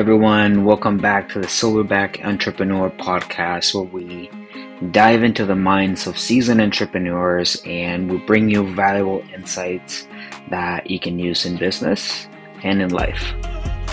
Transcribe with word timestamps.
Everyone. 0.00 0.64
Welcome 0.64 0.96
back 0.96 1.28
to 1.28 1.40
the 1.40 1.46
Silverback 1.46 2.24
Entrepreneur 2.24 2.88
Podcast, 2.88 3.74
where 3.74 3.84
we 3.84 4.30
dive 4.92 5.22
into 5.22 5.44
the 5.44 5.54
minds 5.54 6.06
of 6.06 6.18
seasoned 6.18 6.62
entrepreneurs 6.62 7.60
and 7.66 8.10
we 8.10 8.16
bring 8.16 8.48
you 8.48 8.66
valuable 8.74 9.22
insights 9.34 10.08
that 10.48 10.88
you 10.90 10.98
can 10.98 11.18
use 11.18 11.44
in 11.44 11.58
business 11.58 12.28
and 12.62 12.80
in 12.80 12.88
life. 12.88 13.34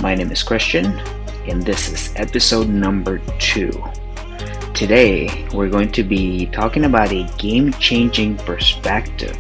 My 0.02 0.16
name 0.16 0.32
is 0.32 0.44
Christian, 0.44 0.98
and 1.46 1.64
this 1.64 1.92
is 1.92 2.14
episode 2.16 2.70
number 2.70 3.20
two. 3.40 3.72
Today, 4.74 5.46
we're 5.54 5.70
going 5.70 5.92
to 5.92 6.06
be 6.06 6.46
talking 6.46 6.86
about 6.86 7.12
a 7.12 7.30
game 7.38 7.74
changing 7.74 8.38
perspective 8.38 9.38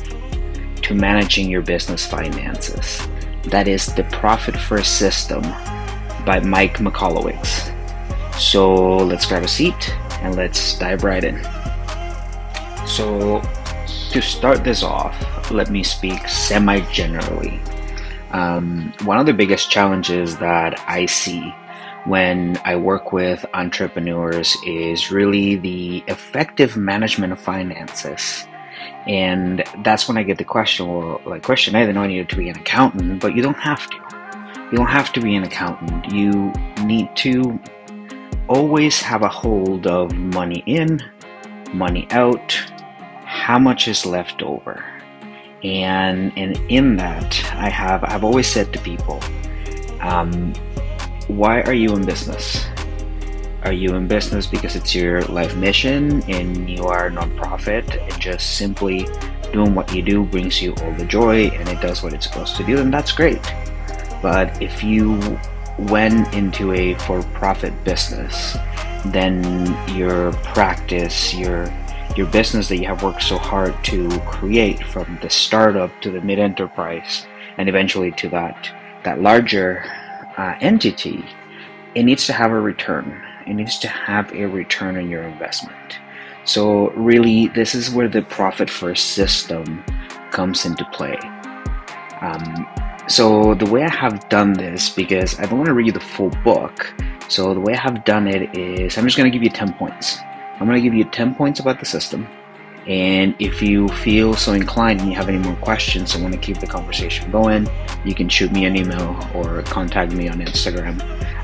to 0.82 0.94
managing 0.94 1.50
your 1.50 1.62
business 1.62 2.06
finances. 2.06 3.08
That 3.44 3.70
is 3.70 3.86
the 3.86 4.04
Profit 4.12 4.58
First 4.58 4.98
System 4.98 5.44
by 6.28 6.42
Mike 6.42 6.80
Michalowicz. 6.80 7.74
So 8.38 8.98
let's 8.98 9.26
grab 9.26 9.44
a 9.44 9.48
seat 9.48 9.96
and 10.22 10.36
let's 10.36 10.78
dive 10.78 11.04
right 11.06 11.24
in. 11.24 11.42
So, 12.86 13.42
to 14.12 14.22
start 14.22 14.64
this 14.64 14.84
off, 14.84 15.16
let 15.52 15.70
me 15.70 15.84
speak 15.84 16.28
semi 16.28 16.82
generally. 16.92 17.60
Um, 18.32 18.94
one 19.04 19.18
of 19.18 19.26
the 19.26 19.34
biggest 19.34 19.72
challenges 19.72 20.38
that 20.38 20.78
I 20.88 21.06
see 21.06 21.54
when 22.06 22.60
I 22.66 22.76
work 22.76 23.14
with 23.14 23.46
entrepreneurs 23.54 24.58
is 24.66 25.12
really 25.12 25.56
the 25.56 26.04
effective 26.08 26.76
management 26.76 27.34
of 27.34 27.40
finances. 27.40 28.46
And 29.08 29.64
that's 29.84 30.08
when 30.08 30.18
I 30.18 30.24
get 30.24 30.38
the 30.38 30.44
question, 30.44 30.88
well, 30.88 31.22
like, 31.26 31.44
question, 31.44 31.76
I 31.76 31.82
didn't 31.82 31.96
know 31.96 32.04
I 32.04 32.08
needed 32.08 32.30
to 32.30 32.36
be 32.36 32.50
an 32.50 32.58
accountant, 32.58 33.22
but 33.22 33.36
you 33.36 33.42
don't 33.42 33.58
have 33.58 33.90
to. 33.90 34.07
You 34.72 34.78
don't 34.78 34.88
have 34.88 35.14
to 35.14 35.22
be 35.22 35.36
an 35.36 35.44
accountant. 35.44 36.12
You 36.12 36.52
need 36.84 37.16
to 37.18 37.58
always 38.50 39.02
have 39.02 39.22
a 39.22 39.30
hold 39.30 39.88
of 39.88 40.14
money 40.14 40.62
in, 40.66 41.02
money 41.74 42.06
out, 42.12 42.52
how 43.24 43.60
much 43.60 43.88
is 43.88 44.06
left 44.06 44.42
over. 44.42 44.84
And 45.64 46.34
and 46.38 46.58
in 46.70 46.98
that, 46.98 47.40
I 47.56 47.70
have 47.70 48.04
I've 48.04 48.26
always 48.26 48.48
said 48.48 48.74
to 48.74 48.80
people, 48.80 49.22
um, 50.02 50.54
why 51.28 51.62
are 51.62 51.74
you 51.74 51.94
in 51.96 52.06
business? 52.06 52.66
Are 53.64 53.74
you 53.74 53.96
in 53.96 54.08
business 54.08 54.48
because 54.48 54.76
it's 54.76 54.94
your 54.94 55.22
life 55.24 55.56
mission 55.56 56.24
and 56.30 56.70
you 56.70 56.84
are 56.84 57.08
a 57.08 57.12
nonprofit 57.12 58.02
and 58.02 58.22
just 58.22 58.58
simply 58.58 59.08
doing 59.52 59.74
what 59.76 59.94
you 59.96 60.02
do 60.02 60.26
brings 60.26 60.62
you 60.62 60.74
all 60.76 60.94
the 60.94 61.06
joy 61.06 61.48
and 61.48 61.70
it 61.70 61.82
does 61.82 62.04
what 62.04 62.14
it's 62.14 62.26
supposed 62.26 62.56
to 62.58 62.64
do, 62.64 62.76
then 62.76 62.92
that's 62.92 63.14
great. 63.14 63.42
But 64.22 64.62
if 64.62 64.84
you 64.84 65.40
went 65.78 66.34
into 66.34 66.74
a 66.74 66.96
for 66.96 67.22
profit 67.34 67.74
business, 67.84 68.58
then 69.06 69.44
your 69.96 70.34
practice, 70.54 71.34
your 71.34 71.72
your 72.16 72.28
business 72.28 72.68
that 72.70 72.78
you 72.78 72.88
have 72.88 73.04
worked 73.04 73.22
so 73.22 73.38
hard 73.38 73.76
to 73.84 74.10
create 74.22 74.84
from 74.86 75.20
the 75.22 75.30
startup 75.30 75.92
to 76.02 76.10
the 76.10 76.22
mid 76.22 76.40
enterprise 76.40 77.28
and 77.58 77.70
eventually 77.70 78.12
to 78.14 78.30
that 78.30 78.70
that 79.04 79.22
larger 79.22 79.86
uh, 80.38 80.56
entity, 80.62 81.24
it 81.96 82.04
needs 82.04 82.26
to 82.28 82.34
have 82.34 82.52
a 82.52 82.60
return. 82.60 83.22
It 83.46 83.54
needs 83.54 83.80
to 83.80 83.88
have 83.88 84.34
a 84.34 84.46
return 84.46 84.98
on 84.98 85.10
your 85.10 85.24
investment. 85.24 86.00
So 86.44 86.90
really, 86.92 87.48
this 87.48 87.76
is 87.76 87.90
where 87.92 88.08
the 88.08 88.22
profit 88.22 88.70
first 88.70 89.12
system 89.12 89.84
comes 90.32 90.66
into 90.66 90.86
play. 90.86 91.18
Um, 92.22 92.68
so 93.08 93.54
the 93.54 93.66
way 93.66 93.84
I 93.84 93.90
have 93.90 94.28
done 94.30 94.54
this, 94.54 94.90
because 94.90 95.40
I 95.40 95.46
don't 95.46 95.58
want 95.58 95.68
to 95.68 95.74
read 95.74 95.94
the 95.94 96.00
full 96.00 96.30
book, 96.44 96.94
so 97.30 97.54
the 97.54 97.60
way 97.60 97.74
I 97.74 97.80
have 97.80 98.04
done 98.04 98.28
it 98.28 98.58
is 98.58 98.98
I'm 98.98 99.06
just 99.06 99.18
going 99.18 99.32
to 99.32 99.36
give 99.36 99.44
you 99.44 99.50
10 99.50 99.74
points. 99.74 100.18
I'm 100.60 100.68
going 100.68 100.76
to 100.76 100.82
give 100.82 100.94
you 100.94 101.04
10 101.06 101.36
points 101.36 101.60
about 101.60 101.80
the 101.80 101.86
system. 101.86 102.28
And 102.88 103.36
if 103.40 103.62
you 103.62 103.90
feel 103.90 104.34
so 104.34 104.54
inclined 104.54 105.02
and 105.02 105.10
you 105.10 105.16
have 105.16 105.28
any 105.28 105.38
more 105.38 105.56
questions 105.58 106.16
and 106.16 106.24
want 106.24 106.34
to 106.36 106.40
keep 106.40 106.60
the 106.60 106.68
conversation 106.68 107.30
going, 107.32 107.68
you 108.06 108.16
can 108.16 108.30
shoot 108.30 108.52
me 108.52 108.66
an 108.66 108.78
email 108.78 109.18
or 109.34 109.62
contact 109.64 110.14
me 110.14 110.30
on 110.30 110.40
Instagram 110.40 111.00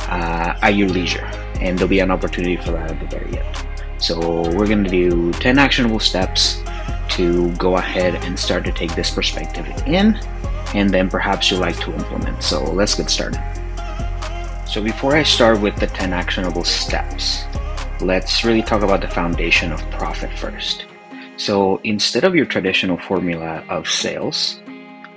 uh, 0.10 0.58
at 0.62 0.76
your 0.76 0.88
leisure. 0.88 1.26
And 1.60 1.78
there'll 1.78 1.90
be 1.90 2.00
an 2.00 2.12
opportunity 2.12 2.56
for 2.58 2.72
that 2.72 2.92
at 2.92 3.00
the 3.00 3.08
very 3.08 3.38
end. 3.38 3.66
So 3.98 4.20
we're 4.52 4.68
going 4.68 4.84
to 4.86 4.90
do 4.90 5.34
10 5.34 5.60
actionable 5.60 6.00
steps 6.00 6.62
to 7.10 7.54
go 7.56 7.78
ahead 7.78 8.16
and 8.24 8.40
start 8.40 8.64
to 8.66 8.72
take 8.72 8.96
this 8.96 9.12
perspective 9.12 9.68
in 9.86 10.20
and 10.74 10.90
then 10.90 11.10
perhaps 11.10 11.52
you 11.52 11.58
like 11.58 11.80
to 11.82 11.94
implement. 11.94 12.44
So 12.44 12.64
let's 12.64 12.96
get 12.96 13.10
started. 13.10 13.42
So 14.68 14.82
before 14.82 15.16
I 15.16 15.24
start 15.24 15.62
with 15.62 15.76
the 15.76 15.88
10 15.88 16.14
actionable 16.14 16.64
steps, 16.64 17.44
let's 18.02 18.44
really 18.44 18.64
talk 18.64 18.82
about 18.82 19.02
the 19.02 19.08
foundation 19.08 19.72
of 19.72 19.80
profit 19.92 20.32
first. 20.38 20.86
So 21.38 21.80
instead 21.84 22.24
of 22.24 22.36
your 22.36 22.46
traditional 22.46 22.98
formula 22.98 23.64
of 23.70 23.88
sales, 23.88 24.62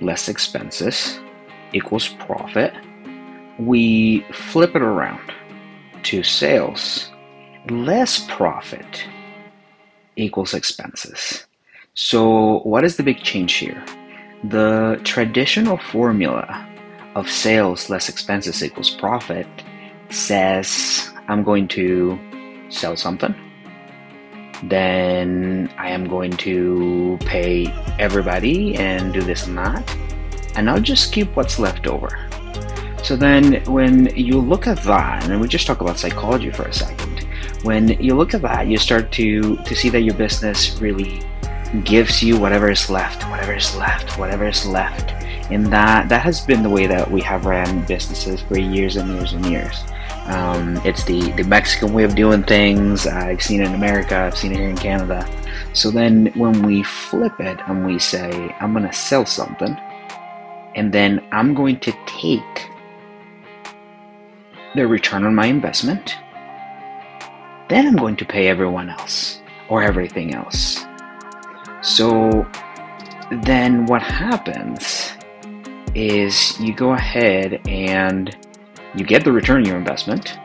less 0.01 0.29
expenses 0.29 1.19
equals 1.73 2.09
profit, 2.09 2.75
we 3.59 4.27
flip 4.33 4.77
it 4.77 4.83
around 4.83 5.33
to 6.05 6.23
sales, 6.23 7.11
less 7.71 8.25
profit 8.29 9.07
equals 10.17 10.55
expenses. 10.55 11.47
So 11.95 12.59
what 12.61 12.85
is 12.85 12.97
the 12.97 13.03
big 13.03 13.23
change 13.23 13.55
here? 13.55 13.83
The 14.45 15.01
traditional 15.03 15.79
formula 15.79 16.69
of 17.15 17.29
sales 17.29 17.89
less 17.89 18.09
expenses 18.09 18.63
equals 18.63 18.91
profit 18.91 19.47
says 20.11 21.11
I'm 21.29 21.43
going 21.43 21.69
to 21.69 22.19
sell 22.69 22.97
something, 22.97 23.35
then 24.65 25.73
I 25.79 25.89
am 25.89 26.07
going 26.09 26.33
to 26.39 27.19
pay 27.23 27.67
everybody 27.99 28.77
and 28.77 29.13
do 29.13 29.23
this 29.23 29.47
and 29.47 29.57
that, 29.59 29.97
and 30.55 30.69
I'll 30.69 30.81
just 30.81 31.13
keep 31.13 31.35
what's 31.35 31.59
left 31.59 31.87
over. 31.87 32.11
So 33.03 33.17
then, 33.17 33.63
when 33.65 34.07
you 34.17 34.41
look 34.41 34.67
at 34.67 34.83
that, 34.83 35.29
and 35.29 35.41
we 35.41 35.49
just 35.49 35.67
talk 35.67 35.81
about 35.81 35.99
psychology 35.99 36.51
for 36.51 36.65
a 36.65 36.73
second, 36.73 37.25
when 37.63 37.89
you 38.03 38.17
look 38.17 38.35
at 38.35 38.43
that, 38.43 38.67
you 38.67 38.79
start 38.79 39.13
to 39.13 39.57
to 39.57 39.75
see 39.75 39.89
that 39.91 40.01
your 40.01 40.15
business 40.15 40.81
really 40.81 41.23
gives 41.85 42.23
you 42.23 42.39
whatever 42.39 42.71
is 42.71 42.89
left, 42.89 43.29
whatever 43.31 43.55
is 43.55 43.75
left, 43.77 44.19
whatever 44.19 44.47
is 44.47 44.67
left. 44.67 45.11
And 45.51 45.67
that 45.73 46.09
that 46.09 46.23
has 46.23 46.41
been 46.41 46.63
the 46.63 46.71
way 46.71 46.87
that 46.87 47.11
we 47.11 47.21
have 47.23 47.47
ran 47.47 47.85
businesses 47.87 48.43
for 48.43 48.59
years 48.59 48.97
and 48.97 49.13
years 49.15 49.33
and 49.33 49.47
years. 49.47 49.85
Um, 50.27 50.77
it's 50.85 51.05
the, 51.05 51.31
the 51.33 51.45
Mexican 51.45 51.93
way 51.93 52.03
of 52.03 52.17
doing 52.17 52.43
things. 52.43 53.07
I've 53.07 53.41
seen 53.41 53.61
it 53.61 53.69
in 53.69 53.75
America, 53.75 54.17
I've 54.17 54.37
seen 54.37 54.53
it 54.53 54.59
here 54.59 54.69
in 54.69 54.77
Canada. 54.77 55.29
So 55.73 55.91
then 55.91 56.33
when 56.35 56.63
we 56.63 56.83
flip 56.83 57.39
it 57.39 57.61
and 57.69 57.87
we 57.87 57.99
say, 57.99 58.55
I'm 58.61 58.73
going 58.73 58.87
to 58.87 58.93
sell 58.93 59.25
something, 59.25 59.77
and 60.75 60.93
then 60.93 61.25
I'm 61.31 61.55
going 61.55 61.79
to 61.81 61.93
take 62.07 62.71
the 64.75 64.87
return 64.87 65.25
on 65.25 65.35
my 65.35 65.47
investment, 65.47 66.17
then 67.69 67.87
I'm 67.87 67.97
going 67.97 68.17
to 68.17 68.25
pay 68.25 68.49
everyone 68.49 68.91
else 68.91 69.41
or 69.69 69.83
everything 69.83 70.35
else. 70.35 70.86
So 71.83 72.47
then 73.43 73.87
what 73.87 74.03
happens 74.03 75.13
is 75.95 76.59
you 76.61 76.75
go 76.75 76.93
ahead 76.93 77.61
and 77.67 78.37
you 78.95 79.05
get 79.05 79.25
the 79.25 79.33
return 79.33 79.59
on 79.59 79.65
your 79.65 79.77
investment, 79.77 80.39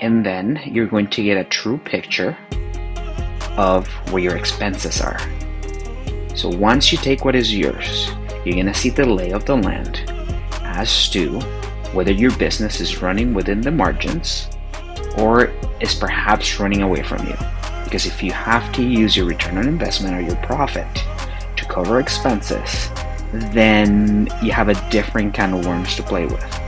and 0.00 0.24
then 0.24 0.60
you're 0.64 0.86
going 0.86 1.08
to 1.10 1.22
get 1.22 1.36
a 1.36 1.44
true 1.44 1.78
picture 1.78 2.36
of 3.56 3.88
where 4.10 4.22
your 4.22 4.36
expenses 4.36 5.00
are. 5.00 5.18
So 6.34 6.48
once 6.48 6.92
you 6.92 6.98
take 6.98 7.24
what 7.24 7.34
is 7.34 7.56
yours, 7.56 8.08
you're 8.44 8.54
going 8.54 8.66
to 8.66 8.74
see 8.74 8.90
the 8.90 9.04
lay 9.04 9.32
of 9.32 9.44
the 9.44 9.56
land 9.56 10.04
as 10.62 11.08
to 11.10 11.40
whether 11.92 12.12
your 12.12 12.30
business 12.36 12.80
is 12.80 13.02
running 13.02 13.34
within 13.34 13.60
the 13.60 13.70
margins 13.70 14.48
or 15.16 15.50
is 15.80 15.94
perhaps 15.94 16.60
running 16.60 16.82
away 16.82 17.02
from 17.02 17.26
you. 17.26 17.36
Because 17.88 18.04
if 18.04 18.22
you 18.22 18.32
have 18.32 18.70
to 18.72 18.82
use 18.82 19.16
your 19.16 19.24
return 19.24 19.56
on 19.56 19.66
investment 19.66 20.14
or 20.14 20.20
your 20.20 20.36
profit 20.44 20.86
to 21.56 21.64
cover 21.64 22.00
expenses, 22.00 22.90
then 23.32 24.28
you 24.42 24.52
have 24.52 24.68
a 24.68 24.90
different 24.90 25.32
kind 25.32 25.54
of 25.54 25.64
worms 25.64 25.96
to 25.96 26.02
play 26.02 26.26
with. 26.26 26.60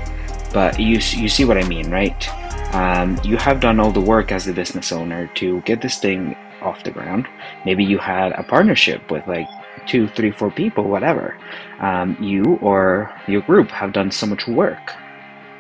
But 0.55 0.81
you, 0.81 0.95
you 0.95 1.29
see 1.29 1.45
what 1.45 1.59
I 1.59 1.69
mean, 1.69 1.91
right? 1.91 2.27
Um, 2.75 3.21
you 3.23 3.37
have 3.37 3.61
done 3.61 3.81
all 3.81 3.93
the 3.93 4.01
work 4.01 4.33
as 4.33 4.49
a 4.49 4.55
business 4.55 4.93
owner 4.93 5.27
to 5.35 5.61
get 5.63 5.83
this 5.83 5.99
thing 5.99 6.35
off 6.63 6.85
the 6.85 6.91
ground. 6.91 7.29
Maybe 7.67 7.85
you 7.85 7.99
had 7.99 8.33
a 8.33 8.43
partnership 8.43 9.11
with 9.11 9.27
like 9.27 9.49
two, 9.87 10.09
three, 10.09 10.31
four 10.31 10.51
people, 10.51 10.85
whatever. 10.85 11.37
Um, 11.81 12.17
you 12.19 12.57
or 12.63 13.15
your 13.29 13.43
group 13.43 13.69
have 13.69 13.93
done 13.93 14.11
so 14.11 14.27
much 14.27 14.49
work. 14.49 14.95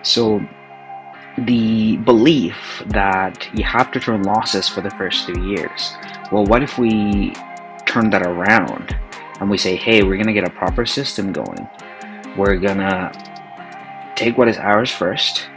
So 0.02 0.40
the 1.46 1.96
belief 1.98 2.82
that 2.86 3.48
you 3.54 3.64
have 3.64 3.90
to 3.92 4.00
turn 4.00 4.22
losses 4.22 4.68
for 4.68 4.80
the 4.80 4.90
first 4.90 5.26
three 5.26 5.42
years. 5.42 5.94
Well, 6.30 6.44
what 6.44 6.62
if 6.62 6.78
we 6.78 7.32
turn 7.86 8.10
that 8.10 8.26
around 8.26 8.96
and 9.40 9.48
we 9.48 9.58
say, 9.58 9.76
hey, 9.76 10.02
we're 10.02 10.16
going 10.16 10.26
to 10.26 10.32
get 10.32 10.46
a 10.46 10.50
proper 10.50 10.84
system 10.84 11.32
going? 11.32 11.68
We're 12.36 12.56
going 12.56 12.78
to 12.78 13.12
take 14.16 14.36
what 14.36 14.48
is 14.48 14.58
ours 14.58 14.90
first, 14.90 15.48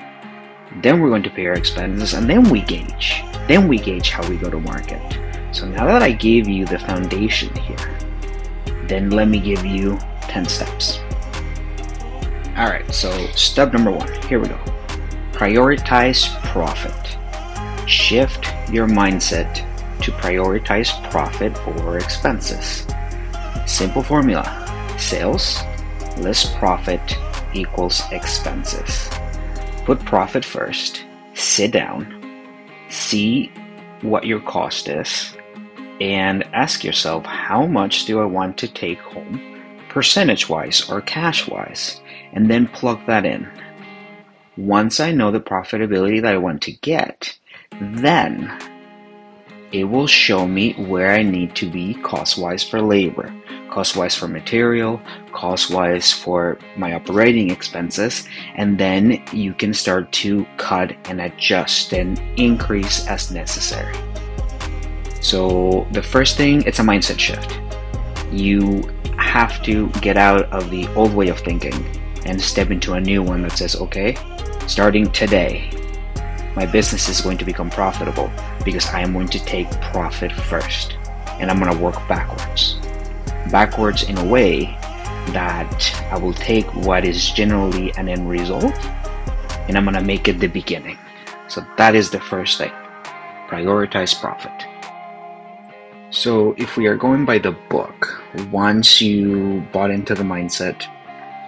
then 0.82 1.02
we're 1.02 1.10
going 1.10 1.24
to 1.24 1.30
pay 1.30 1.46
our 1.48 1.54
expenses, 1.54 2.14
and 2.14 2.30
then 2.30 2.50
we 2.50 2.62
gauge. 2.62 3.24
Then 3.48 3.68
we 3.68 3.78
gauge 3.78 4.10
how 4.10 4.28
we 4.30 4.38
go 4.38 4.50
to 4.50 4.60
market. 4.60 5.02
So 5.52 5.68
now 5.68 5.86
that 5.86 6.02
I 6.02 6.12
gave 6.12 6.48
you 6.48 6.66
the 6.66 6.80
foundation 6.80 7.54
here, 7.56 7.98
then 8.88 9.10
let 9.10 9.28
me 9.28 9.40
give 9.40 9.66
you 9.66 9.98
10 10.22 10.46
steps. 10.46 11.00
All 12.56 12.70
right, 12.70 12.90
so 12.94 13.12
step 13.32 13.74
number 13.74 13.92
one, 13.92 14.12
here 14.24 14.40
we 14.40 14.48
go. 14.48 14.60
Prioritize 15.44 16.24
profit. 16.54 17.18
Shift 17.86 18.46
your 18.72 18.88
mindset 18.88 19.54
to 20.02 20.12
prioritize 20.14 20.90
profit 21.12 21.54
over 21.68 21.98
expenses. 21.98 22.88
Simple 23.66 24.04
formula 24.04 24.46
sales 24.98 25.62
less 26.16 26.56
profit 26.56 27.18
equals 27.54 28.04
expenses. 28.14 29.10
Put 29.84 30.00
profit 30.06 30.46
first, 30.46 31.04
sit 31.34 31.74
down, 31.74 32.08
see 32.88 33.52
what 34.02 34.26
your 34.26 34.40
cost 34.40 34.88
is, 34.88 35.36
and 36.00 36.46
ask 36.54 36.86
yourself 36.86 37.26
how 37.26 37.66
much 37.66 38.06
do 38.06 38.22
I 38.22 38.26
want 38.26 38.58
to 38.60 38.70
take 38.70 39.00
home, 39.00 39.62
percentage 39.90 40.48
wise 40.48 40.90
or 40.90 41.02
cash 41.02 41.50
wise, 41.50 42.00
and 42.32 42.50
then 42.50 42.66
plug 42.66 43.06
that 43.08 43.26
in. 43.26 43.46
Once 44.58 45.00
I 45.00 45.12
know 45.12 45.32
the 45.32 45.40
profitability 45.40 46.22
that 46.22 46.34
I 46.34 46.38
want 46.38 46.62
to 46.64 46.72
get, 46.72 47.36
then 47.82 48.52
it 49.72 49.86
will 49.86 50.06
show 50.06 50.48
me 50.48 50.74
where 50.74 51.10
I 51.12 51.24
need 51.24 51.56
to 51.56 51.70
be 51.70 51.96
cost 51.96 52.38
wise 52.38 52.64
for 52.64 52.80
labor, 52.80 53.34
cost 53.72 53.96
wise 53.96 54.14
for 54.14 54.28
material, 54.28 55.02
cost 55.32 55.72
wise 55.72 56.14
for 56.14 56.60
my 56.78 56.94
operating 56.94 57.50
expenses, 57.50 58.28
and 58.54 58.78
then 58.78 59.24
you 59.34 59.56
can 59.56 59.74
start 59.74 60.12
to 60.12 60.46
cut 60.58 60.96
and 61.06 61.20
adjust 61.20 61.92
and 61.92 62.22
increase 62.38 63.08
as 63.08 63.32
necessary. 63.32 63.96
So, 65.20 65.88
the 65.94 66.04
first 66.04 66.38
thing, 66.38 66.62
it's 66.68 66.78
a 66.78 66.84
mindset 66.84 67.18
shift. 67.18 67.60
You 68.32 68.84
have 69.18 69.64
to 69.64 69.90
get 70.02 70.18
out 70.18 70.44
of 70.52 70.70
the 70.70 70.88
old 70.94 71.16
way 71.16 71.30
of 71.30 71.40
thinking 71.40 71.74
and 72.26 72.42
step 72.42 72.72
into 72.72 72.94
a 72.94 73.02
new 73.02 73.22
one 73.22 73.42
that 73.44 73.54
says, 73.54 73.76
okay, 73.76 74.16
starting 74.68 75.12
today, 75.12 75.70
my 76.56 76.66
business 76.66 77.10
is 77.10 77.22
going 77.22 77.38
to 77.38 77.46
become 77.46 77.70
profitable 77.70 78.32
because 78.64 78.88
I 78.88 79.02
am 79.02 79.14
going 79.14 79.28
to 79.30 79.44
take 79.44 79.70
profit 79.82 80.32
first 80.32 80.98
and 81.40 81.50
I'm 81.50 81.60
going 81.60 81.76
to 81.76 81.84
work 81.84 81.96
backwards. 82.08 82.78
Backwards 83.52 84.04
in 84.04 84.18
a 84.18 84.26
way 84.26 84.66
that 85.32 86.10
I 86.12 86.18
will 86.18 86.34
take 86.34 86.66
what 86.76 87.06
is 87.06 87.32
generally 87.32 87.92
an 87.98 88.08
end 88.08 88.30
result 88.30 88.74
and 89.68 89.78
I'm 89.78 89.86
going 89.86 89.96
to 89.96 90.04
make 90.04 90.28
it 90.28 90.40
the 90.40 90.48
beginning. 90.48 90.98
So 91.48 91.66
that 91.78 91.96
is 91.96 92.10
the 92.10 92.20
first 92.20 92.58
thing. 92.58 92.72
Prioritize 93.48 94.20
profit. 94.20 94.52
So 96.10 96.54
if 96.58 96.78
we 96.78 96.86
are 96.86 96.96
going 96.96 97.26
by 97.26 97.40
the 97.40 97.52
book, 97.52 98.22
once 98.52 99.02
you 99.02 99.66
bought 99.72 99.90
into 99.90 100.14
the 100.14 100.24
mindset 100.24 100.86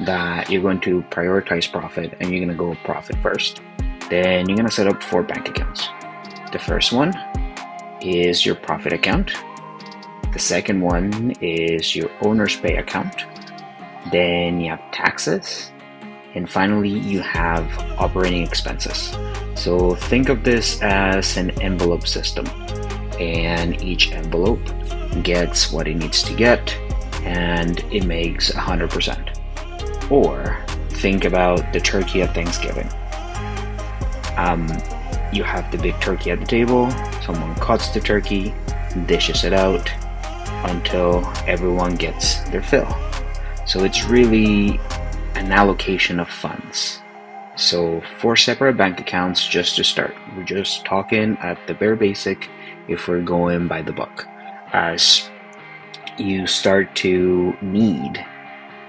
that 0.02 0.50
you're 0.50 0.62
going 0.62 0.82
to 0.82 1.02
prioritize 1.04 1.72
profit 1.72 2.18
and 2.20 2.30
you're 2.32 2.46
going 2.46 2.50
to 2.50 2.56
go 2.56 2.76
profit 2.84 3.16
first, 3.18 3.62
then 4.10 4.48
you're 4.48 4.58
going 4.58 4.68
to 4.68 4.72
set 4.72 4.88
up 4.88 5.02
four 5.02 5.24
bank 5.24 5.50
accounts. 5.50 5.88
The 6.52 6.60
first 6.60 6.92
one 6.92 7.14
is 8.02 8.46
your 8.46 8.56
profit 8.56 8.94
account. 8.94 9.34
The 10.34 10.40
second 10.40 10.82
one 10.82 11.32
is 11.42 11.96
your 11.96 12.10
owner's 12.22 12.56
pay 12.56 12.78
account. 12.78 13.26
Then 14.12 14.60
you 14.60 14.70
have 14.70 14.92
taxes. 14.92 15.72
And 16.36 16.50
finally, 16.50 16.90
you 16.90 17.22
have 17.22 17.66
operating 17.98 18.44
expenses. 18.44 19.16
So 19.56 19.96
think 19.96 20.28
of 20.28 20.44
this 20.44 20.82
as 20.82 21.38
an 21.38 21.52
envelope 21.62 22.06
system. 22.06 22.46
And 23.20 23.82
each 23.82 24.12
envelope 24.12 24.62
gets 25.24 25.72
what 25.72 25.88
it 25.88 25.96
needs 25.96 26.22
to 26.24 26.36
get 26.36 26.78
and 27.24 27.80
it 27.92 28.06
makes 28.06 28.52
100%. 28.52 29.45
Or 30.10 30.58
think 30.90 31.26
about 31.26 31.74
the 31.74 31.80
turkey 31.80 32.22
at 32.22 32.34
Thanksgiving 32.34 32.90
um, 34.38 34.68
you 35.32 35.44
have 35.44 35.72
the 35.72 35.78
big 35.78 36.00
turkey 36.02 36.32
at 36.32 36.40
the 36.40 36.46
table, 36.46 36.90
someone 37.26 37.56
cuts 37.56 37.90
the 37.90 38.00
turkey, 38.00 38.54
dishes 39.06 39.44
it 39.44 39.54
out 39.54 39.90
until 40.70 41.26
everyone 41.48 41.96
gets 41.96 42.40
their 42.50 42.62
fill. 42.62 42.88
So 43.66 43.84
it's 43.84 44.06
really 44.06 44.80
an 45.36 45.52
allocation 45.52 46.20
of 46.20 46.30
funds. 46.30 47.00
So, 47.58 48.02
four 48.20 48.36
separate 48.36 48.76
bank 48.76 49.00
accounts 49.00 49.48
just 49.48 49.78
to 49.78 49.84
start. 49.86 50.14
We're 50.36 50.44
just 50.44 50.84
talking 50.84 51.38
at 51.38 51.58
the 51.68 51.74
bare 51.74 51.96
basic 51.96 52.50
if 52.90 53.08
we're 53.08 53.22
going 53.22 53.70
by 53.70 53.82
the 53.82 53.94
book. 53.94 54.28
As 54.74 55.30
you 56.18 56.48
start 56.48 56.94
to 56.98 57.56
need 57.62 58.26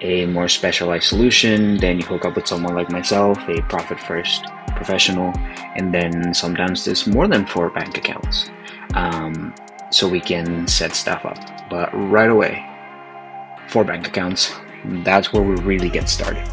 a 0.00 0.26
more 0.26 0.48
specialized 0.48 1.04
solution, 1.04 1.78
then 1.78 1.98
you 1.98 2.04
hook 2.04 2.24
up 2.24 2.36
with 2.36 2.46
someone 2.46 2.74
like 2.74 2.90
myself, 2.90 3.38
a 3.48 3.62
profit 3.62 3.98
first 4.00 4.44
professional, 4.76 5.32
and 5.74 5.92
then 5.92 6.34
sometimes 6.34 6.84
there's 6.84 7.06
more 7.06 7.26
than 7.26 7.46
four 7.46 7.70
bank 7.70 7.96
accounts. 7.96 8.50
Um, 8.94 9.54
so 9.90 10.08
we 10.08 10.20
can 10.20 10.66
set 10.66 10.94
stuff 10.94 11.24
up. 11.24 11.38
But 11.70 11.90
right 11.94 12.30
away, 12.30 12.64
four 13.68 13.84
bank 13.84 14.06
accounts, 14.06 14.54
that's 15.04 15.32
where 15.32 15.42
we 15.42 15.54
really 15.62 15.88
get 15.88 16.08
started. 16.08 16.46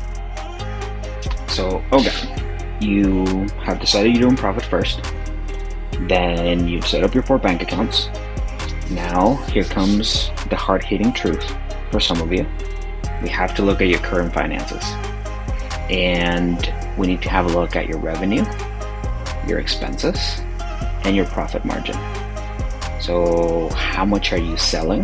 So, 1.47 1.83
okay, 1.91 2.11
you 2.79 3.25
have 3.63 3.79
decided 3.79 4.13
you're 4.13 4.23
doing 4.23 4.35
profit 4.35 4.65
first, 4.65 5.01
then 6.07 6.67
you've 6.67 6.87
set 6.87 7.03
up 7.03 7.13
your 7.13 7.23
four 7.23 7.37
bank 7.37 7.61
accounts. 7.61 8.09
Now, 8.89 9.35
here 9.51 9.63
comes 9.63 10.29
the 10.49 10.55
hard 10.55 10.83
hitting 10.83 11.13
truth 11.13 11.55
for 11.91 11.99
some 11.99 12.21
of 12.21 12.31
you. 12.31 12.45
We 13.21 13.29
have 13.29 13.53
to 13.55 13.61
look 13.61 13.81
at 13.81 13.87
your 13.87 13.99
current 13.99 14.33
finances. 14.33 14.83
And 15.89 16.73
we 16.97 17.07
need 17.07 17.21
to 17.21 17.29
have 17.29 17.45
a 17.45 17.49
look 17.49 17.75
at 17.75 17.87
your 17.87 17.99
revenue, 17.99 18.45
your 19.47 19.59
expenses, 19.59 20.39
and 21.03 21.15
your 21.15 21.25
profit 21.25 21.65
margin. 21.65 21.97
So, 23.01 23.69
how 23.69 24.05
much 24.05 24.31
are 24.31 24.37
you 24.37 24.55
selling? 24.57 25.03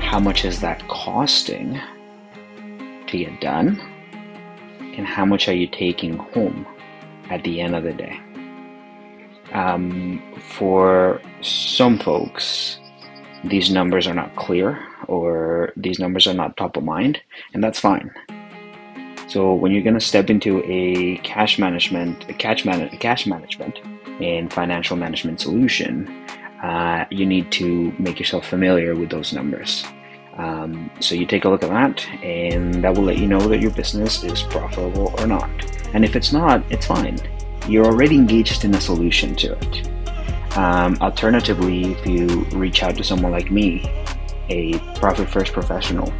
How 0.00 0.18
much 0.18 0.44
is 0.44 0.60
that 0.60 0.86
costing 0.88 1.80
to 3.06 3.18
get 3.18 3.40
done? 3.40 3.80
And 4.96 5.06
how 5.06 5.24
much 5.24 5.48
are 5.48 5.54
you 5.54 5.66
taking 5.66 6.16
home 6.16 6.66
at 7.30 7.42
the 7.44 7.60
end 7.60 7.74
of 7.74 7.84
the 7.84 7.92
day? 7.92 8.20
Um, 9.52 10.20
for 10.40 11.20
some 11.40 11.98
folks, 11.98 12.78
these 13.44 13.70
numbers 13.70 14.06
are 14.06 14.14
not 14.14 14.34
clear 14.36 14.78
or 15.06 15.72
these 15.76 15.98
numbers 15.98 16.26
are 16.26 16.34
not 16.34 16.56
top 16.56 16.76
of 16.76 16.84
mind, 16.84 17.20
and 17.52 17.62
that's 17.62 17.78
fine. 17.78 18.10
So 19.28 19.54
when 19.54 19.72
you're 19.72 19.82
going 19.82 19.94
to 19.94 20.00
step 20.00 20.30
into 20.30 20.62
a 20.64 21.16
cash 21.18 21.58
management, 21.58 22.28
a 22.28 22.34
cash, 22.34 22.64
man- 22.64 22.88
cash 22.98 23.26
management 23.26 23.80
and 24.20 24.52
financial 24.52 24.96
management 24.96 25.40
solution, 25.40 26.08
uh, 26.62 27.04
you 27.10 27.26
need 27.26 27.50
to 27.52 27.92
make 27.98 28.18
yourself 28.18 28.46
familiar 28.46 28.94
with 28.94 29.10
those 29.10 29.32
numbers. 29.32 29.84
Um, 30.36 30.90
so 31.00 31.14
you 31.14 31.26
take 31.26 31.44
a 31.44 31.48
look 31.48 31.62
at 31.62 31.70
that, 31.70 32.06
and 32.22 32.82
that 32.82 32.94
will 32.94 33.04
let 33.04 33.18
you 33.18 33.26
know 33.26 33.40
that 33.40 33.60
your 33.60 33.70
business 33.70 34.24
is 34.24 34.42
profitable 34.42 35.14
or 35.18 35.26
not. 35.26 35.50
And 35.94 36.04
if 36.04 36.16
it's 36.16 36.32
not, 36.32 36.64
it's 36.72 36.86
fine. 36.86 37.18
You're 37.68 37.86
already 37.86 38.16
engaged 38.16 38.64
in 38.64 38.74
a 38.74 38.80
solution 38.80 39.36
to 39.36 39.52
it. 39.52 39.93
Um, 40.56 40.96
alternatively, 41.00 41.92
if 41.92 42.06
you 42.06 42.26
reach 42.52 42.82
out 42.82 42.96
to 42.96 43.04
someone 43.04 43.32
like 43.32 43.50
me, 43.50 43.84
a 44.48 44.78
profit 44.96 45.28
first 45.28 45.52
professional, 45.52 46.12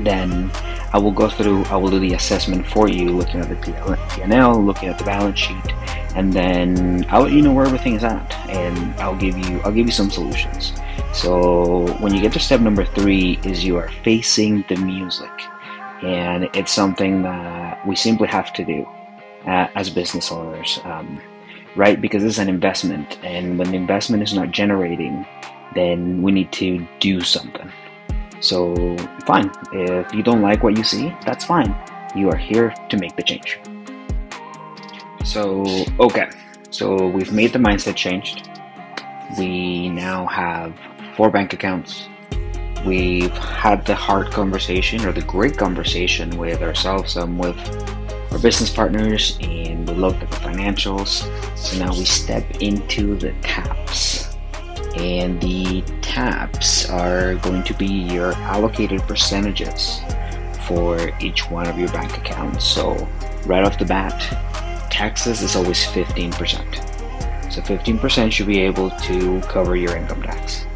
then 0.00 0.50
I 0.92 0.98
will 0.98 1.12
go 1.12 1.28
through, 1.28 1.64
I 1.64 1.76
will 1.76 1.90
do 1.90 1.98
the 1.98 2.14
assessment 2.14 2.66
for 2.66 2.88
you, 2.88 3.10
looking 3.10 3.40
at 3.40 3.48
the 3.48 3.56
P&L, 3.56 4.62
looking 4.62 4.88
at 4.88 4.98
the 4.98 5.04
balance 5.04 5.38
sheet, 5.38 5.72
and 6.14 6.32
then 6.32 7.06
I'll 7.08 7.22
let 7.22 7.32
you 7.32 7.42
know 7.42 7.52
where 7.52 7.66
everything 7.66 7.94
is 7.94 8.04
at, 8.04 8.32
and 8.48 8.94
I'll 9.00 9.16
give 9.16 9.36
you, 9.38 9.60
I'll 9.60 9.72
give 9.72 9.86
you 9.86 9.92
some 9.92 10.10
solutions. 10.10 10.72
So 11.12 11.86
when 12.00 12.14
you 12.14 12.20
get 12.20 12.32
to 12.32 12.40
step 12.40 12.60
number 12.60 12.84
three, 12.84 13.38
is 13.44 13.64
you 13.64 13.76
are 13.76 13.90
facing 14.02 14.64
the 14.68 14.76
music, 14.76 15.30
and 16.02 16.48
it's 16.54 16.72
something 16.72 17.22
that 17.22 17.86
we 17.86 17.96
simply 17.96 18.28
have 18.28 18.52
to 18.54 18.64
do 18.64 18.86
uh, 19.46 19.68
as 19.74 19.90
business 19.90 20.32
owners, 20.32 20.80
um, 20.84 21.20
right? 21.76 22.00
Because 22.00 22.22
this 22.22 22.34
is 22.34 22.38
an 22.38 22.48
investment, 22.48 23.18
and 23.22 23.58
when 23.58 23.70
the 23.70 23.76
investment 23.76 24.22
is 24.22 24.34
not 24.34 24.50
generating, 24.50 25.26
then 25.74 26.22
we 26.22 26.32
need 26.32 26.50
to 26.52 26.86
do 27.00 27.20
something. 27.20 27.70
So, 28.40 28.96
fine. 29.26 29.50
If 29.72 30.12
you 30.12 30.22
don't 30.22 30.42
like 30.42 30.62
what 30.62 30.76
you 30.76 30.84
see, 30.84 31.14
that's 31.24 31.44
fine. 31.44 31.74
You 32.14 32.30
are 32.30 32.36
here 32.36 32.74
to 32.88 32.96
make 32.96 33.16
the 33.16 33.22
change. 33.22 33.58
So, 35.24 35.64
okay. 36.00 36.30
So, 36.70 37.06
we've 37.08 37.32
made 37.32 37.52
the 37.52 37.58
mindset 37.58 37.96
changed. 37.96 38.48
We 39.38 39.88
now 39.88 40.26
have 40.26 40.74
four 41.14 41.30
bank 41.30 41.52
accounts. 41.52 42.08
We've 42.84 43.32
had 43.32 43.84
the 43.84 43.94
hard 43.94 44.30
conversation 44.30 45.04
or 45.04 45.12
the 45.12 45.22
great 45.22 45.56
conversation 45.56 46.36
with 46.38 46.62
ourselves 46.62 47.16
and 47.16 47.38
with 47.38 47.56
our 48.36 48.42
business 48.42 48.68
partners 48.68 49.38
and 49.40 49.88
with 49.88 49.96
look 49.96 50.14
at 50.16 50.30
the 50.30 50.36
financials. 50.36 51.24
So 51.56 51.78
now 51.78 51.90
we 51.92 52.04
step 52.04 52.44
into 52.60 53.16
the 53.16 53.32
TAPS. 53.40 54.36
And 54.94 55.40
the 55.40 55.80
TAPS 56.02 56.90
are 56.90 57.36
going 57.36 57.62
to 57.64 57.72
be 57.72 57.86
your 57.86 58.34
allocated 58.34 59.00
percentages 59.02 60.00
for 60.66 61.12
each 61.18 61.50
one 61.50 61.66
of 61.66 61.78
your 61.78 61.88
bank 61.88 62.18
accounts. 62.18 62.66
So 62.66 63.08
right 63.46 63.64
off 63.64 63.78
the 63.78 63.86
bat, 63.86 64.20
taxes 64.90 65.40
is 65.40 65.56
always 65.56 65.82
15%. 65.86 66.32
So 67.50 67.62
15% 67.62 68.32
should 68.32 68.46
be 68.46 68.60
able 68.60 68.90
to 68.90 69.40
cover 69.42 69.76
your 69.76 69.96
income 69.96 70.22
tax. 70.22 70.66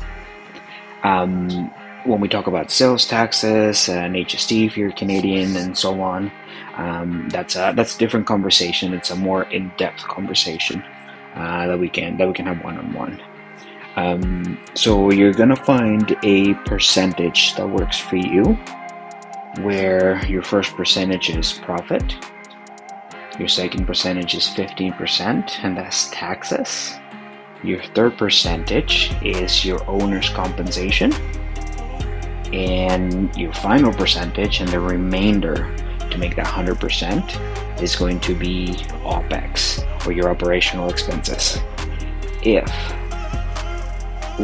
Um, 1.02 1.71
when 2.05 2.21
we 2.21 2.29
talk 2.29 2.47
about 2.47 2.71
sales 2.71 3.05
taxes 3.07 3.87
and 3.90 4.14
HST 4.14 4.67
if 4.67 4.79
you're 4.79 4.93
Canadian 4.93 5.57
and 5.57 5.76
so 5.76 6.00
on, 6.00 6.33
um, 6.80 7.28
that's 7.28 7.56
a 7.56 7.75
that's 7.76 7.94
a 7.94 7.99
different 7.99 8.26
conversation. 8.26 8.94
It's 8.94 9.10
a 9.10 9.16
more 9.16 9.42
in-depth 9.44 10.02
conversation 10.04 10.82
uh, 11.34 11.66
that 11.66 11.78
we 11.78 11.90
can 11.90 12.16
that 12.16 12.26
we 12.26 12.32
can 12.32 12.46
have 12.46 12.64
one-on-one. 12.64 13.20
Um, 13.96 14.58
so 14.75 15.10
you're 15.10 15.34
gonna 15.34 15.56
find 15.56 16.16
a 16.22 16.54
percentage 16.64 17.54
that 17.56 17.68
works 17.68 17.99
for 17.99 18.16
you, 18.16 18.58
where 19.60 20.25
your 20.25 20.42
first 20.42 20.75
percentage 20.75 21.28
is 21.28 21.52
profit, 21.52 22.16
your 23.38 23.49
second 23.49 23.84
percentage 23.84 24.34
is 24.34 24.46
15%, 24.46 25.62
and 25.62 25.76
that's 25.76 26.08
taxes. 26.10 26.94
Your 27.62 27.82
third 27.94 28.16
percentage 28.16 29.12
is 29.22 29.66
your 29.66 29.87
owner's 29.87 30.30
compensation 30.30 31.12
and 32.54 33.37
your 33.37 33.52
final 33.52 33.92
percentage 33.92 34.60
and 34.60 34.68
the 34.70 34.80
remainder 34.80 35.70
to 36.11 36.19
make 36.19 36.37
that 36.37 36.47
100% 36.47 37.83
is 37.83 37.97
going 37.97 38.21
to 38.21 38.35
be 38.35 38.69
OPEX 39.05 40.07
or 40.07 40.12
your 40.12 40.31
operational 40.31 40.90
expenses. 40.90 41.59
If 42.43 42.71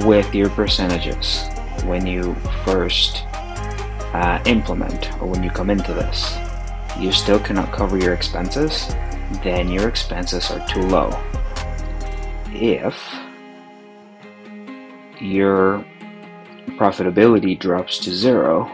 with 0.04 0.34
your 0.34 0.50
percentages, 0.50 1.44
when 1.84 2.06
you 2.06 2.34
first 2.64 3.24
uh, 4.12 4.42
implement 4.46 5.12
or 5.20 5.28
when 5.28 5.42
you 5.42 5.50
come 5.50 5.70
into 5.70 5.92
this, 5.92 6.36
you 6.98 7.12
still 7.12 7.38
cannot 7.38 7.72
cover 7.72 7.98
your 7.98 8.14
expenses, 8.14 8.94
then 9.42 9.68
your 9.68 9.88
expenses 9.88 10.50
are 10.50 10.66
too 10.68 10.82
low. 10.82 11.10
If 12.52 12.96
your 15.20 15.84
profitability 16.78 17.58
drops 17.58 17.98
to 17.98 18.12
zero 18.14 18.70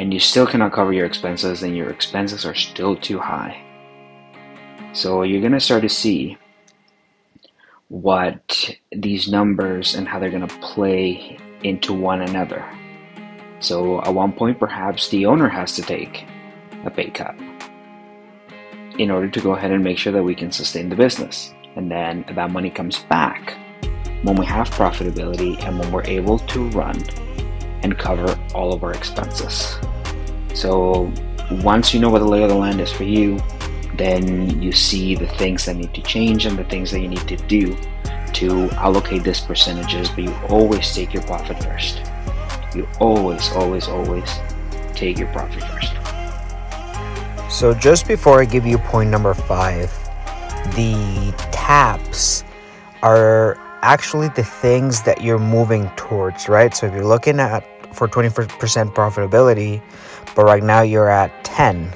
and 0.00 0.14
you 0.14 0.18
still 0.18 0.46
cannot 0.46 0.72
cover 0.72 0.94
your 0.94 1.04
expenses, 1.04 1.60
then 1.60 1.74
your 1.74 1.90
expenses 1.90 2.46
are 2.46 2.54
still 2.54 2.96
too 2.96 3.18
high. 3.18 3.62
So 4.94 5.22
you're 5.24 5.42
going 5.42 5.52
to 5.52 5.60
start 5.60 5.82
to 5.82 5.90
see 5.90 6.38
what 7.88 8.74
these 8.90 9.28
numbers 9.28 9.94
and 9.94 10.08
how 10.08 10.18
they're 10.18 10.30
going 10.30 10.48
to 10.48 10.58
play 10.60 11.38
into 11.62 11.92
one 11.92 12.22
another. 12.22 12.64
So 13.58 14.00
at 14.00 14.14
one 14.14 14.32
point, 14.32 14.58
perhaps 14.58 15.10
the 15.10 15.26
owner 15.26 15.50
has 15.50 15.76
to 15.76 15.82
take 15.82 16.24
a 16.86 16.90
pay 16.90 17.10
cut 17.10 17.36
in 18.98 19.10
order 19.10 19.28
to 19.28 19.40
go 19.40 19.52
ahead 19.52 19.70
and 19.70 19.84
make 19.84 19.98
sure 19.98 20.14
that 20.14 20.22
we 20.22 20.34
can 20.34 20.50
sustain 20.50 20.88
the 20.88 20.96
business. 20.96 21.52
And 21.76 21.90
then 21.90 22.24
that 22.34 22.50
money 22.50 22.70
comes 22.70 23.00
back 23.00 23.58
when 24.22 24.36
we 24.36 24.46
have 24.46 24.70
profitability 24.70 25.62
and 25.62 25.78
when 25.78 25.92
we're 25.92 26.04
able 26.04 26.38
to 26.38 26.70
run 26.70 26.96
and 27.82 27.98
cover 27.98 28.34
all 28.54 28.72
of 28.72 28.82
our 28.82 28.94
expenses. 28.94 29.76
So 30.60 31.10
once 31.62 31.94
you 31.94 32.00
know 32.00 32.10
what 32.10 32.18
the 32.18 32.28
lay 32.28 32.42
of 32.42 32.50
the 32.50 32.54
land 32.54 32.82
is 32.82 32.92
for 32.92 33.04
you, 33.04 33.40
then 33.94 34.60
you 34.60 34.72
see 34.72 35.14
the 35.14 35.26
things 35.26 35.64
that 35.64 35.74
need 35.76 35.94
to 35.94 36.02
change 36.02 36.44
and 36.44 36.58
the 36.58 36.64
things 36.64 36.90
that 36.90 37.00
you 37.00 37.08
need 37.08 37.26
to 37.28 37.36
do 37.36 37.74
to 38.34 38.68
allocate 38.72 39.24
these 39.24 39.40
percentages, 39.40 40.10
but 40.10 40.24
you 40.24 40.34
always 40.50 40.94
take 40.94 41.14
your 41.14 41.22
profit 41.22 41.64
first. 41.64 42.02
You 42.74 42.86
always, 43.00 43.50
always, 43.52 43.88
always 43.88 44.30
take 44.92 45.18
your 45.18 45.28
profit 45.28 45.62
first. 45.64 45.94
So, 47.50 47.72
just 47.72 48.06
before 48.06 48.42
I 48.42 48.44
give 48.44 48.66
you 48.66 48.76
point 48.76 49.08
number 49.08 49.32
five, 49.32 49.90
the 50.76 51.32
taps 51.52 52.44
are 53.02 53.56
actually 53.80 54.28
the 54.36 54.44
things 54.44 55.00
that 55.04 55.22
you're 55.22 55.38
moving 55.38 55.90
towards, 55.96 56.50
right? 56.50 56.74
So 56.74 56.86
if 56.86 56.92
you're 56.92 57.06
looking 57.06 57.40
at 57.40 57.64
for 57.94 58.08
20% 58.08 58.46
profitability, 58.94 59.82
but 60.34 60.44
right 60.44 60.62
now 60.62 60.82
you're 60.82 61.10
at 61.10 61.44
10, 61.44 61.92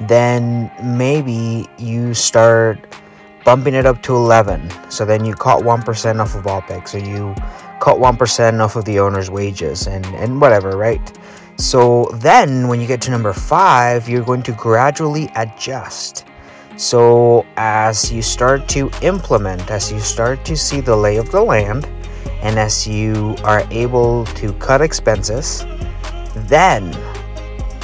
then 0.00 0.70
maybe 0.82 1.66
you 1.78 2.14
start 2.14 2.78
bumping 3.44 3.74
it 3.74 3.86
up 3.86 4.02
to 4.02 4.14
11. 4.14 4.70
So 4.90 5.04
then 5.04 5.24
you 5.24 5.34
cut 5.34 5.62
1% 5.62 6.20
off 6.20 6.34
of 6.34 6.44
OPEX, 6.44 6.88
so 6.88 6.98
you 6.98 7.34
cut 7.80 7.98
1% 7.98 8.60
off 8.60 8.76
of 8.76 8.84
the 8.84 9.00
owner's 9.00 9.30
wages 9.30 9.86
and, 9.86 10.06
and 10.06 10.40
whatever, 10.40 10.76
right? 10.76 11.18
So 11.56 12.08
then 12.14 12.68
when 12.68 12.80
you 12.80 12.86
get 12.86 13.00
to 13.02 13.10
number 13.10 13.32
five, 13.32 14.08
you're 14.08 14.24
going 14.24 14.42
to 14.44 14.52
gradually 14.52 15.30
adjust. 15.36 16.24
So, 16.76 17.44
as 17.58 18.10
you 18.10 18.22
start 18.22 18.66
to 18.70 18.90
implement, 19.02 19.70
as 19.70 19.92
you 19.92 20.00
start 20.00 20.44
to 20.46 20.56
see 20.56 20.80
the 20.80 20.96
lay 20.96 21.18
of 21.18 21.30
the 21.30 21.42
land, 21.42 21.86
and 22.40 22.58
as 22.58 22.88
you 22.88 23.36
are 23.44 23.62
able 23.70 24.24
to 24.26 24.52
cut 24.54 24.80
expenses, 24.80 25.64
then 26.34 26.90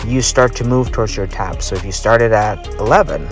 you 0.07 0.23
start 0.23 0.55
to 0.57 0.65
move 0.65 0.93
towards 0.93 1.17
your 1.17 1.27
TAP. 1.27 1.63
So, 1.63 1.75
if 1.75 1.85
you 1.85 1.93
started 1.93 2.33
at 2.33 2.67
11, 2.75 3.27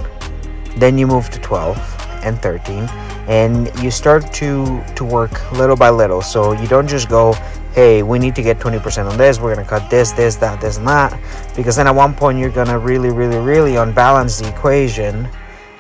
then 0.77 0.99
you 0.99 1.07
move 1.07 1.31
to 1.31 1.41
12 1.41 1.77
and 2.23 2.41
13, 2.41 2.89
and 3.29 3.71
you 3.83 3.91
start 3.91 4.33
to 4.35 4.83
to 4.97 5.05
work 5.05 5.53
little 5.53 5.77
by 5.77 5.91
little. 5.91 6.23
So, 6.23 6.53
you 6.53 6.67
don't 6.67 6.89
just 6.89 7.09
go, 7.09 7.35
hey, 7.77 8.03
we 8.03 8.19
need 8.19 8.35
to 8.35 8.43
get 8.43 8.59
20% 8.59 9.11
on 9.11 9.19
this, 9.19 9.39
we're 9.39 9.55
gonna 9.55 9.69
cut 9.69 9.91
this, 9.91 10.11
this, 10.13 10.37
that, 10.37 10.61
this, 10.63 10.79
and 10.79 10.89
that, 10.89 11.13
because 11.55 11.77
then 11.77 11.87
at 11.87 11.95
one 11.95 12.15
point 12.15 12.39
you're 12.39 12.51
gonna 12.51 12.79
really, 12.79 13.11
really, 13.11 13.39
really 13.39 13.77
unbalance 13.77 14.39
the 14.41 14.49
equation 14.49 15.29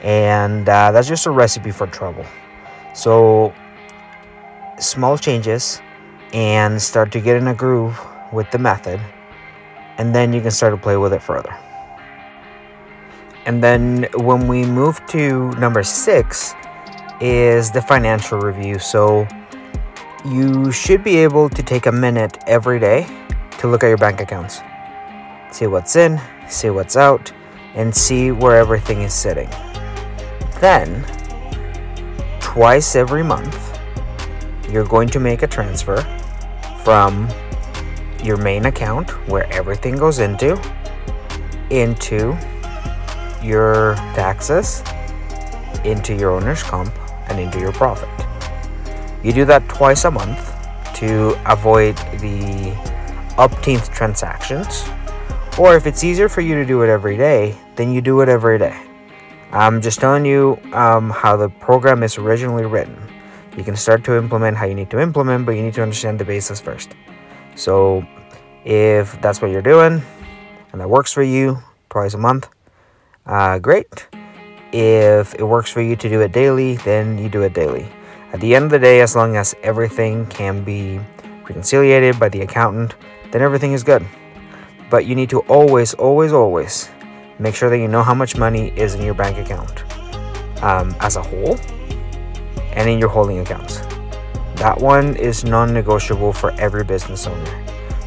and 0.02 0.68
uh, 0.68 0.92
that's 0.92 1.08
just 1.08 1.26
a 1.26 1.30
recipe 1.30 1.70
for 1.70 1.86
trouble. 1.86 2.24
So, 2.94 3.52
small 4.78 5.16
changes 5.18 5.80
and 6.32 6.80
start 6.80 7.10
to 7.12 7.20
get 7.20 7.36
in 7.36 7.48
a 7.48 7.54
groove 7.54 7.98
with 8.32 8.50
the 8.50 8.58
method, 8.58 9.00
and 9.98 10.14
then 10.14 10.32
you 10.32 10.40
can 10.40 10.50
start 10.50 10.72
to 10.72 10.76
play 10.76 10.96
with 10.96 11.12
it 11.12 11.22
further. 11.22 11.54
And 13.46 13.62
then 13.62 14.06
when 14.14 14.48
we 14.48 14.64
move 14.64 15.00
to 15.08 15.50
number 15.52 15.82
six, 15.82 16.54
is 17.20 17.70
the 17.70 17.80
financial 17.80 18.38
review. 18.40 18.78
So, 18.78 19.26
you 20.24 20.72
should 20.72 21.04
be 21.04 21.16
able 21.18 21.48
to 21.48 21.62
take 21.62 21.86
a 21.86 21.92
minute 21.92 22.38
every 22.46 22.78
day 22.78 23.06
to 23.58 23.68
look 23.68 23.84
at 23.84 23.88
your 23.88 23.96
bank 23.96 24.20
accounts, 24.20 24.60
see 25.52 25.66
what's 25.66 25.96
in, 25.96 26.20
see 26.48 26.70
what's 26.70 26.96
out, 26.96 27.32
and 27.74 27.94
see 27.94 28.32
where 28.32 28.56
everything 28.56 29.02
is 29.02 29.14
sitting. 29.14 29.48
Then, 30.60 31.04
twice 32.40 32.96
every 32.96 33.22
month, 33.22 33.78
you're 34.68 34.86
going 34.86 35.08
to 35.10 35.20
make 35.20 35.42
a 35.42 35.46
transfer 35.46 36.02
from 36.82 37.28
your 38.26 38.36
main 38.36 38.66
account, 38.66 39.10
where 39.28 39.50
everything 39.52 39.96
goes 39.96 40.18
into, 40.18 40.60
into 41.70 42.36
your 43.42 43.94
taxes, 44.14 44.82
into 45.84 46.14
your 46.14 46.32
owner's 46.32 46.62
comp, 46.62 46.92
and 47.30 47.38
into 47.38 47.60
your 47.60 47.72
profit. 47.72 48.08
You 49.22 49.32
do 49.32 49.44
that 49.46 49.68
twice 49.68 50.04
a 50.04 50.10
month 50.10 50.52
to 50.96 51.38
avoid 51.50 51.96
the 52.20 52.72
upteenth 53.38 53.92
transactions. 53.92 54.84
Or 55.58 55.76
if 55.76 55.86
it's 55.86 56.04
easier 56.04 56.28
for 56.28 56.40
you 56.40 56.54
to 56.54 56.64
do 56.64 56.82
it 56.82 56.88
every 56.88 57.16
day, 57.16 57.56
then 57.76 57.92
you 57.92 58.00
do 58.00 58.20
it 58.20 58.28
every 58.28 58.58
day. 58.58 58.76
I'm 59.52 59.80
just 59.80 60.00
telling 60.00 60.26
you 60.26 60.58
um, 60.72 61.10
how 61.10 61.36
the 61.36 61.48
program 61.48 62.02
is 62.02 62.18
originally 62.18 62.66
written. 62.66 62.96
You 63.56 63.64
can 63.64 63.76
start 63.76 64.04
to 64.04 64.16
implement 64.16 64.56
how 64.56 64.66
you 64.66 64.74
need 64.74 64.90
to 64.90 65.00
implement, 65.00 65.46
but 65.46 65.52
you 65.52 65.62
need 65.62 65.74
to 65.74 65.82
understand 65.82 66.18
the 66.18 66.24
basis 66.24 66.60
first. 66.60 66.94
So, 67.56 68.06
if 68.64 69.20
that's 69.20 69.40
what 69.42 69.50
you're 69.50 69.62
doing 69.62 70.02
and 70.72 70.80
that 70.80 70.88
works 70.88 71.12
for 71.12 71.22
you 71.22 71.58
twice 71.90 72.14
a 72.14 72.18
month, 72.18 72.48
uh, 73.26 73.58
great. 73.58 74.06
If 74.72 75.34
it 75.34 75.44
works 75.44 75.70
for 75.70 75.80
you 75.80 75.96
to 75.96 76.08
do 76.08 76.20
it 76.20 76.32
daily, 76.32 76.76
then 76.78 77.18
you 77.18 77.28
do 77.28 77.42
it 77.42 77.54
daily. 77.54 77.88
At 78.32 78.40
the 78.40 78.54
end 78.54 78.66
of 78.66 78.70
the 78.70 78.78
day, 78.78 79.00
as 79.00 79.16
long 79.16 79.36
as 79.36 79.54
everything 79.62 80.26
can 80.26 80.62
be 80.64 81.00
reconciliated 81.48 82.18
by 82.18 82.28
the 82.28 82.42
accountant, 82.42 82.94
then 83.32 83.40
everything 83.40 83.72
is 83.72 83.82
good. 83.82 84.04
But 84.90 85.06
you 85.06 85.14
need 85.14 85.30
to 85.30 85.40
always, 85.48 85.94
always, 85.94 86.32
always 86.32 86.90
make 87.38 87.54
sure 87.54 87.70
that 87.70 87.78
you 87.78 87.88
know 87.88 88.02
how 88.02 88.14
much 88.14 88.36
money 88.36 88.72
is 88.76 88.94
in 88.94 89.02
your 89.02 89.14
bank 89.14 89.38
account 89.38 89.84
um, 90.62 90.94
as 91.00 91.16
a 91.16 91.22
whole 91.22 91.58
and 92.72 92.88
in 92.88 92.98
your 92.98 93.08
holding 93.08 93.38
accounts. 93.38 93.85
That 94.56 94.80
one 94.80 95.16
is 95.16 95.44
non 95.44 95.72
negotiable 95.72 96.32
for 96.32 96.52
every 96.52 96.84
business 96.84 97.26
owner. 97.26 97.64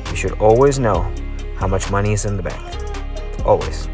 You 0.09 0.15
should 0.15 0.33
always 0.39 0.79
know 0.79 1.11
how 1.57 1.67
much 1.67 1.91
money 1.91 2.13
is 2.13 2.25
in 2.25 2.37
the 2.37 2.43
bank. 2.43 3.45
Always. 3.45 3.87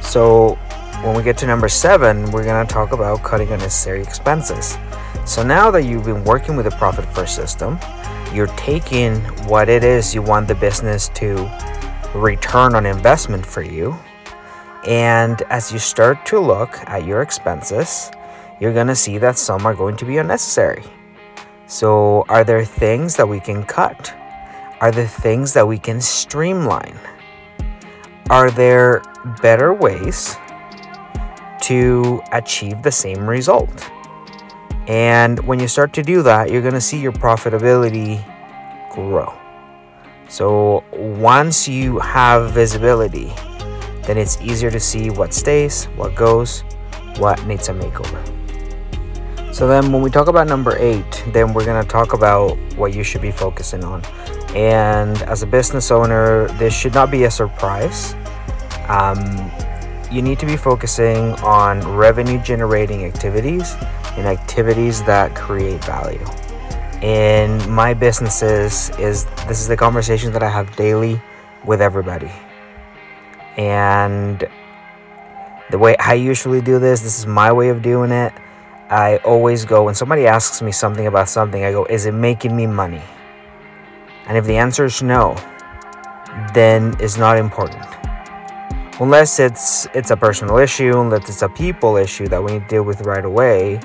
So, 0.00 0.56
when 1.04 1.14
we 1.14 1.22
get 1.22 1.36
to 1.38 1.46
number 1.46 1.68
seven, 1.68 2.30
we're 2.30 2.44
going 2.44 2.66
to 2.66 2.72
talk 2.72 2.92
about 2.92 3.22
cutting 3.22 3.50
unnecessary 3.50 4.00
expenses. 4.00 4.78
So 5.26 5.42
now 5.42 5.70
that 5.70 5.82
you've 5.82 6.04
been 6.04 6.24
working 6.24 6.56
with 6.56 6.64
the 6.64 6.70
profit 6.72 7.04
first 7.14 7.34
system, 7.34 7.78
you're 8.32 8.54
taking 8.56 9.20
what 9.46 9.68
it 9.68 9.84
is 9.84 10.14
you 10.14 10.22
want 10.22 10.48
the 10.48 10.54
business 10.54 11.10
to 11.10 11.50
return 12.14 12.74
on 12.74 12.86
investment 12.86 13.44
for 13.44 13.62
you. 13.62 13.94
And 14.86 15.42
as 15.50 15.72
you 15.72 15.78
start 15.78 16.26
to 16.26 16.38
look 16.40 16.78
at 16.88 17.04
your 17.06 17.22
expenses, 17.22 18.10
you're 18.60 18.72
going 18.72 18.86
to 18.86 18.96
see 18.96 19.18
that 19.18 19.38
some 19.38 19.66
are 19.66 19.74
going 19.74 19.96
to 19.98 20.04
be 20.04 20.18
unnecessary. 20.18 20.82
So, 21.66 22.24
are 22.28 22.44
there 22.44 22.64
things 22.64 23.16
that 23.16 23.26
we 23.26 23.40
can 23.40 23.64
cut? 23.64 24.14
Are 24.80 24.90
there 24.90 25.06
things 25.06 25.54
that 25.54 25.66
we 25.66 25.78
can 25.78 26.00
streamline? 26.00 26.98
Are 28.28 28.50
there 28.50 29.02
better 29.40 29.72
ways 29.72 30.36
to 31.62 32.22
achieve 32.32 32.82
the 32.82 32.92
same 32.92 33.28
result? 33.28 33.90
And 34.88 35.40
when 35.46 35.58
you 35.58 35.68
start 35.68 35.94
to 35.94 36.02
do 36.02 36.22
that, 36.22 36.50
you're 36.50 36.60
going 36.60 36.74
to 36.74 36.80
see 36.80 37.00
your 37.00 37.12
profitability 37.12 38.22
grow. 38.92 39.32
So 40.28 40.84
once 40.92 41.66
you 41.66 41.98
have 42.00 42.52
visibility, 42.52 43.32
then 44.02 44.18
it's 44.18 44.38
easier 44.42 44.70
to 44.70 44.80
see 44.80 45.08
what 45.08 45.32
stays, 45.32 45.84
what 45.96 46.14
goes, 46.14 46.62
what 47.16 47.44
needs 47.46 47.68
a 47.68 47.72
makeover. 47.72 48.43
So 49.54 49.68
then 49.68 49.92
when 49.92 50.02
we 50.02 50.10
talk 50.10 50.26
about 50.26 50.48
number 50.48 50.76
eight, 50.78 51.22
then 51.28 51.54
we're 51.54 51.64
going 51.64 51.80
to 51.80 51.88
talk 51.88 52.12
about 52.12 52.58
what 52.74 52.92
you 52.92 53.04
should 53.04 53.22
be 53.22 53.30
focusing 53.30 53.84
on. 53.84 54.04
And 54.52 55.16
as 55.22 55.44
a 55.44 55.46
business 55.46 55.92
owner, 55.92 56.48
this 56.58 56.74
should 56.74 56.92
not 56.92 57.08
be 57.08 57.22
a 57.22 57.30
surprise. 57.30 58.16
Um, 58.88 59.48
you 60.10 60.22
need 60.22 60.40
to 60.40 60.46
be 60.46 60.56
focusing 60.56 61.34
on 61.34 61.86
revenue 61.94 62.42
generating 62.42 63.04
activities 63.04 63.76
and 64.16 64.26
activities 64.26 65.04
that 65.04 65.36
create 65.36 65.84
value. 65.84 66.26
In 67.00 67.70
my 67.70 67.94
businesses 67.94 68.90
is 68.98 69.24
this 69.46 69.60
is 69.60 69.68
the 69.68 69.76
conversation 69.76 70.32
that 70.32 70.42
I 70.42 70.48
have 70.48 70.74
daily 70.74 71.22
with 71.64 71.80
everybody. 71.80 72.32
And 73.56 74.48
the 75.70 75.78
way 75.78 75.96
I 75.98 76.14
usually 76.14 76.60
do 76.60 76.80
this, 76.80 77.02
this 77.02 77.20
is 77.20 77.26
my 77.26 77.52
way 77.52 77.68
of 77.68 77.82
doing 77.82 78.10
it. 78.10 78.32
I 78.90 79.16
always 79.24 79.64
go 79.64 79.84
when 79.84 79.94
somebody 79.94 80.26
asks 80.26 80.62
me 80.62 80.72
something 80.72 81.06
about 81.06 81.28
something, 81.28 81.64
I 81.64 81.72
go, 81.72 81.84
is 81.86 82.06
it 82.06 82.12
making 82.12 82.54
me 82.56 82.66
money? 82.66 83.02
And 84.26 84.36
if 84.36 84.44
the 84.44 84.56
answer 84.56 84.84
is 84.84 85.02
no, 85.02 85.36
then 86.54 86.94
it's 87.00 87.16
not 87.16 87.38
important 87.38 87.84
unless 89.00 89.40
it's 89.40 89.86
it's 89.94 90.10
a 90.10 90.16
personal 90.16 90.58
issue, 90.58 90.98
unless 91.00 91.28
it's 91.28 91.42
a 91.42 91.48
people 91.48 91.96
issue 91.96 92.28
that 92.28 92.42
we 92.42 92.52
need 92.52 92.62
to 92.62 92.68
deal 92.68 92.82
with 92.82 93.00
right 93.02 93.24
away, 93.24 93.80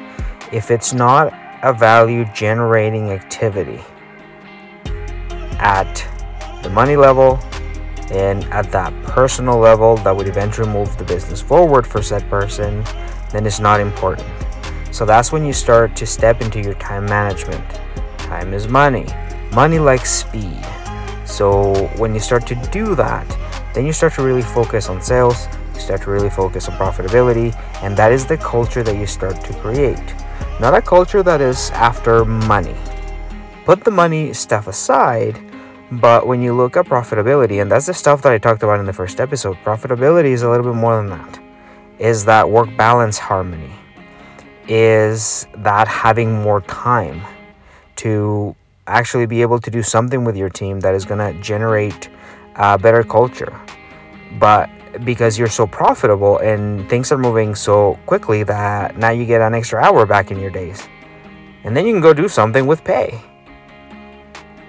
if 0.51 0.71
it's 0.71 0.93
not 0.93 1.33
a 1.63 1.73
value 1.73 2.25
generating 2.33 3.11
activity 3.11 3.81
at 5.59 6.07
the 6.63 6.69
money 6.69 6.95
level 6.95 7.39
and 8.11 8.43
at 8.45 8.71
that 8.71 8.93
personal 9.03 9.57
level 9.57 9.97
that 9.97 10.15
would 10.15 10.27
eventually 10.27 10.69
move 10.69 10.95
the 10.97 11.03
business 11.03 11.41
forward 11.41 11.85
for 11.85 12.01
said 12.01 12.27
person, 12.29 12.83
then 13.31 13.45
it's 13.45 13.59
not 13.59 13.79
important. 13.79 14.27
So 14.99 15.05
that's 15.05 15.31
when 15.31 15.45
you 15.45 15.53
start 15.53 15.95
to 15.95 16.05
step 16.05 16.41
into 16.41 16.59
your 16.59 16.73
time 16.73 17.05
management. 17.05 17.63
Time 18.17 18.53
is 18.53 18.67
money. 18.67 19.05
Money 19.53 19.79
likes 19.79 20.11
speed. 20.11 20.61
So 21.23 21.87
when 21.95 22.13
you 22.13 22.19
start 22.19 22.45
to 22.47 22.55
do 22.69 22.95
that, 22.95 23.25
then 23.73 23.85
you 23.85 23.93
start 23.93 24.15
to 24.15 24.23
really 24.23 24.41
focus 24.41 24.89
on 24.89 25.01
sales, 25.01 25.47
you 25.73 25.79
start 25.79 26.01
to 26.01 26.11
really 26.11 26.29
focus 26.29 26.67
on 26.67 26.75
profitability, 26.75 27.55
and 27.81 27.95
that 27.95 28.11
is 28.11 28.25
the 28.25 28.35
culture 28.39 28.83
that 28.83 28.97
you 28.97 29.07
start 29.07 29.41
to 29.45 29.53
create. 29.61 30.03
Not 30.59 30.73
a 30.73 30.81
culture 30.81 31.23
that 31.23 31.39
is 31.39 31.69
after 31.69 32.25
money. 32.25 32.75
Put 33.63 33.85
the 33.85 33.91
money 33.91 34.33
stuff 34.33 34.67
aside, 34.67 35.39
but 35.93 36.27
when 36.27 36.41
you 36.41 36.53
look 36.53 36.75
at 36.75 36.87
profitability, 36.87 37.61
and 37.61 37.71
that's 37.71 37.85
the 37.85 37.93
stuff 37.93 38.21
that 38.23 38.33
I 38.33 38.37
talked 38.37 38.63
about 38.63 38.81
in 38.81 38.85
the 38.85 38.91
first 38.91 39.21
episode, 39.21 39.55
profitability 39.63 40.31
is 40.31 40.41
a 40.41 40.49
little 40.49 40.73
bit 40.73 40.75
more 40.77 40.97
than 40.97 41.07
that. 41.07 41.39
Is 41.99 42.25
that 42.25 42.49
work 42.49 42.75
balance 42.75 43.17
harmony? 43.17 43.78
Is 44.69 45.45
that 45.57 45.89
having 45.89 46.31
more 46.41 46.61
time 46.61 47.21
to 47.97 48.55
actually 48.89 49.25
be 49.25 49.41
able 49.41 49.59
to 49.59 49.69
do 49.69 49.83
something 49.83 50.23
with 50.23 50.35
your 50.35 50.49
team 50.49 50.79
that 50.79 50.95
is 50.95 51.05
going 51.05 51.19
to 51.19 51.39
generate 51.41 52.09
a 52.55 52.77
better 52.77 53.03
culture. 53.03 53.53
But 54.39 54.69
because 55.05 55.37
you're 55.37 55.49
so 55.49 55.67
profitable 55.67 56.39
and 56.39 56.89
things 56.89 57.11
are 57.11 57.17
moving 57.17 57.55
so 57.55 57.97
quickly 58.05 58.43
that 58.43 58.97
now 58.97 59.11
you 59.11 59.25
get 59.25 59.41
an 59.41 59.53
extra 59.53 59.81
hour 59.81 60.05
back 60.05 60.31
in 60.31 60.39
your 60.39 60.49
days. 60.49 60.87
And 61.63 61.75
then 61.75 61.85
you 61.85 61.93
can 61.93 62.01
go 62.01 62.13
do 62.13 62.27
something 62.27 62.65
with 62.65 62.83
pay. 62.83 63.21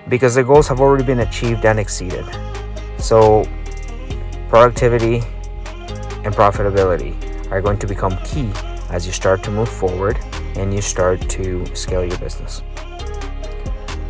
Because 0.08 0.34
the 0.34 0.44
goals 0.44 0.68
have 0.68 0.80
already 0.80 1.04
been 1.04 1.20
achieved 1.20 1.64
and 1.64 1.78
exceeded. 1.78 2.26
So, 2.98 3.46
productivity 4.48 5.22
and 6.24 6.34
profitability 6.34 7.14
are 7.50 7.62
going 7.62 7.78
to 7.78 7.86
become 7.86 8.16
key 8.24 8.50
as 8.90 9.06
you 9.06 9.12
start 9.12 9.42
to 9.44 9.50
move 9.50 9.68
forward 9.68 10.18
and 10.56 10.74
you 10.74 10.82
start 10.82 11.20
to 11.30 11.64
scale 11.74 12.04
your 12.04 12.18
business. 12.18 12.62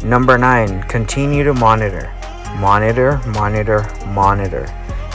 Number 0.03 0.39
nine, 0.39 0.83
continue 0.85 1.45
to 1.45 1.53
monitor. 1.53 2.13
Monitor, 2.57 3.21
monitor, 3.27 3.87
monitor. 4.07 4.67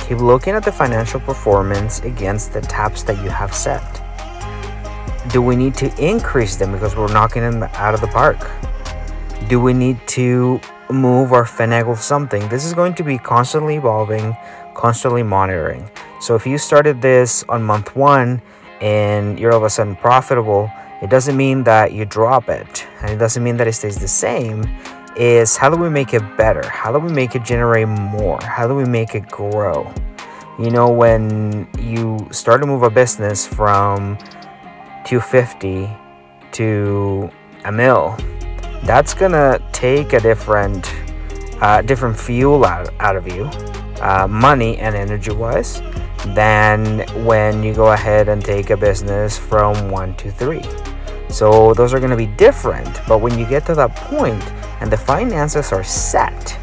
Keep 0.08 0.20
looking 0.20 0.54
at 0.54 0.64
the 0.64 0.72
financial 0.72 1.20
performance 1.20 2.00
against 2.02 2.54
the 2.54 2.62
taps 2.62 3.02
that 3.04 3.22
you 3.24 3.30
have 3.30 3.54
set. 3.54 3.82
Do 5.32 5.42
we 5.42 5.56
need 5.56 5.74
to 5.76 5.88
increase 6.04 6.56
them 6.56 6.72
because 6.72 6.96
we're 6.96 7.12
knocking 7.12 7.42
them 7.42 7.64
out 7.64 7.96
of 7.96 8.02
the 8.02 8.08
park? 8.08 8.38
Do 9.50 9.60
we 9.60 9.74
need 9.74 10.00
to 10.10 10.62
move 10.92 11.32
or 11.32 11.44
finagle 11.44 11.98
something? 11.98 12.48
This 12.48 12.64
is 12.64 12.74
going 12.74 12.94
to 12.96 13.04
be 13.04 13.18
constantly 13.18 13.78
evolving, 13.78 14.38
constantly 14.76 15.24
monitoring. 15.24 15.90
So 16.22 16.36
if 16.36 16.46
you 16.46 16.60
started 16.60 17.02
this 17.02 17.44
on 17.50 17.64
month 17.64 17.96
one 17.96 18.42
and 18.82 19.40
you're 19.40 19.52
all 19.52 19.58
of 19.58 19.64
a 19.64 19.70
sudden 19.70 19.96
profitable, 19.96 20.70
it 21.02 21.10
doesn't 21.10 21.36
mean 21.36 21.64
that 21.64 21.94
you 21.94 22.06
drop 22.06 22.50
it. 22.50 22.86
And 23.02 23.12
it 23.12 23.18
doesn't 23.18 23.44
mean 23.44 23.58
that 23.58 23.68
it 23.68 23.74
stays 23.74 23.98
the 23.98 24.08
same 24.08 24.64
is 25.16 25.56
how 25.56 25.70
do 25.70 25.78
we 25.78 25.90
make 25.90 26.14
it 26.14 26.24
better? 26.38 26.68
How 26.68 26.92
do 26.92 27.00
we 27.00 27.12
make 27.12 27.36
it 27.36 27.44
generate 27.44 27.88
more? 27.88 28.40
How 28.42 28.68
do 28.68 28.76
we 28.76 28.86
make 28.86 29.16
it 29.16 29.28
grow? 29.28 29.92
You 30.60 30.70
know, 30.70 30.90
when 30.90 31.68
you 31.80 32.28
start 32.32 32.62
to 32.62 32.68
move 32.68 32.84
a 32.84 32.90
business 32.90 33.46
from 33.46 34.18
250 35.06 35.90
to 36.54 37.30
a 37.66 37.72
mill, 37.72 38.18
that's 38.84 39.14
gonna 39.14 39.60
take 39.72 40.14
a 40.14 40.20
different, 40.20 40.94
uh, 41.62 41.82
different 41.82 42.18
fuel 42.18 42.66
out, 42.66 42.90
out 43.00 43.16
of 43.16 43.28
you, 43.28 43.46
uh, 44.02 44.28
money 44.30 44.78
and 44.78 44.96
energy 44.96 45.32
wise, 45.32 45.82
than 46.34 47.06
when 47.26 47.64
you 47.64 47.74
go 47.74 47.92
ahead 47.92 48.30
and 48.30 48.44
take 48.44 48.70
a 48.70 48.78
business 48.78 49.38
from 49.38 49.92
one 49.92 50.16
to 50.16 50.32
three. 50.32 50.64
So 51.30 51.74
those 51.74 51.94
are 51.94 52.00
gonna 52.00 52.16
be 52.16 52.28
different, 52.28 53.02
but 53.08 53.20
when 53.20 53.38
you 53.38 53.46
get 53.46 53.66
to 53.68 53.76
that 53.76 53.96
point, 53.96 54.44
and 54.82 54.92
the 54.92 54.98
finances 54.98 55.72
are 55.72 55.84
set. 55.84 56.58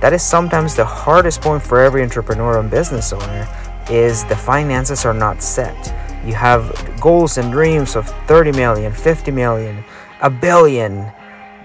That 0.00 0.12
is 0.12 0.22
sometimes 0.22 0.74
the 0.74 0.84
hardest 0.84 1.40
point 1.40 1.62
for 1.62 1.80
every 1.80 2.02
entrepreneur 2.02 2.58
and 2.58 2.70
business 2.70 3.12
owner 3.12 3.48
is 3.90 4.24
the 4.24 4.36
finances 4.36 5.04
are 5.04 5.14
not 5.14 5.42
set. 5.42 5.94
You 6.26 6.34
have 6.34 6.72
goals 7.00 7.38
and 7.38 7.52
dreams 7.52 7.96
of 7.96 8.08
30 8.26 8.52
million, 8.52 8.92
50 8.92 9.30
million, 9.30 9.84
a 10.20 10.30
billion, 10.30 11.10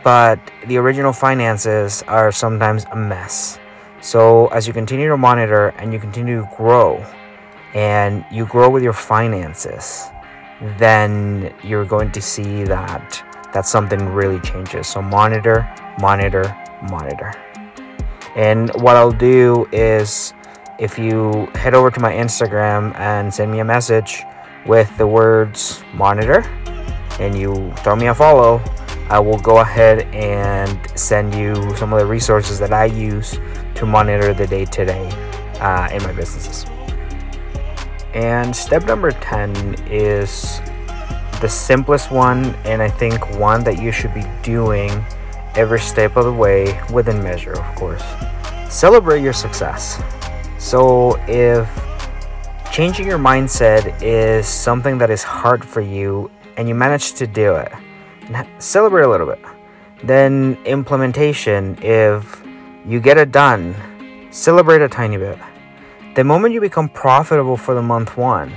but 0.03 0.39
the 0.67 0.77
original 0.77 1.13
finances 1.13 2.03
are 2.07 2.31
sometimes 2.31 2.85
a 2.91 2.95
mess. 2.95 3.59
So, 4.01 4.47
as 4.47 4.67
you 4.67 4.73
continue 4.73 5.09
to 5.09 5.17
monitor 5.17 5.69
and 5.77 5.91
you 5.91 5.99
continue 5.99 6.41
to 6.41 6.49
grow 6.55 7.05
and 7.73 8.25
you 8.31 8.45
grow 8.45 8.69
with 8.69 8.83
your 8.83 8.93
finances, 8.93 10.09
then 10.77 11.53
you're 11.63 11.85
going 11.85 12.11
to 12.11 12.21
see 12.21 12.63
that 12.63 13.23
that 13.53 13.65
something 13.65 14.09
really 14.09 14.39
changes. 14.41 14.87
So 14.87 15.01
monitor, 15.01 15.67
monitor, 15.99 16.55
monitor. 16.89 17.33
And 18.35 18.69
what 18.81 18.95
I'll 18.95 19.11
do 19.11 19.67
is 19.71 20.33
if 20.77 20.99
you 20.99 21.47
head 21.55 21.73
over 21.73 21.89
to 21.91 21.99
my 21.99 22.13
Instagram 22.13 22.95
and 22.99 23.33
send 23.33 23.51
me 23.51 23.59
a 23.59 23.65
message 23.65 24.23
with 24.65 24.95
the 24.97 25.07
words 25.07 25.83
monitor 25.93 26.43
and 27.19 27.37
you 27.37 27.73
throw 27.77 27.95
me 27.95 28.07
a 28.07 28.15
follow, 28.15 28.61
I 29.09 29.19
will 29.19 29.39
go 29.39 29.59
ahead 29.59 30.03
and 30.13 30.79
send 30.97 31.33
you 31.33 31.55
some 31.75 31.91
of 31.91 31.99
the 31.99 32.05
resources 32.05 32.59
that 32.59 32.71
I 32.71 32.85
use 32.85 33.39
to 33.75 33.85
monitor 33.85 34.33
the 34.33 34.45
day 34.45 34.65
to 34.65 34.85
day 34.85 35.09
uh, 35.59 35.89
in 35.91 36.03
my 36.03 36.13
businesses. 36.13 36.65
And 38.13 38.55
step 38.55 38.85
number 38.85 39.11
10 39.11 39.87
is 39.87 40.61
the 41.41 41.47
simplest 41.47 42.11
one, 42.11 42.55
and 42.65 42.81
I 42.81 42.89
think 42.89 43.37
one 43.39 43.63
that 43.63 43.79
you 43.81 43.91
should 43.91 44.13
be 44.13 44.25
doing 44.43 44.89
every 45.55 45.79
step 45.79 46.17
of 46.17 46.25
the 46.25 46.33
way 46.33 46.79
within 46.91 47.21
measure, 47.23 47.53
of 47.53 47.75
course. 47.75 48.03
Celebrate 48.69 49.21
your 49.21 49.33
success. 49.33 50.01
So, 50.57 51.15
if 51.27 51.67
changing 52.71 53.07
your 53.07 53.19
mindset 53.19 54.01
is 54.01 54.47
something 54.47 54.97
that 54.97 55.09
is 55.09 55.23
hard 55.23 55.65
for 55.65 55.81
you 55.81 56.29
and 56.57 56.67
you 56.67 56.75
manage 56.75 57.13
to 57.13 57.25
do 57.25 57.55
it. 57.55 57.71
Celebrate 58.59 59.03
a 59.03 59.07
little 59.07 59.25
bit. 59.25 59.39
Then, 60.03 60.57
implementation, 60.65 61.77
if 61.81 62.43
you 62.85 62.99
get 62.99 63.17
it 63.17 63.31
done, 63.31 63.75
celebrate 64.31 64.81
a 64.81 64.87
tiny 64.87 65.17
bit. 65.17 65.37
The 66.15 66.23
moment 66.23 66.53
you 66.53 66.61
become 66.61 66.89
profitable 66.89 67.55
for 67.55 67.75
the 67.75 67.81
month 67.81 68.17
one, 68.17 68.51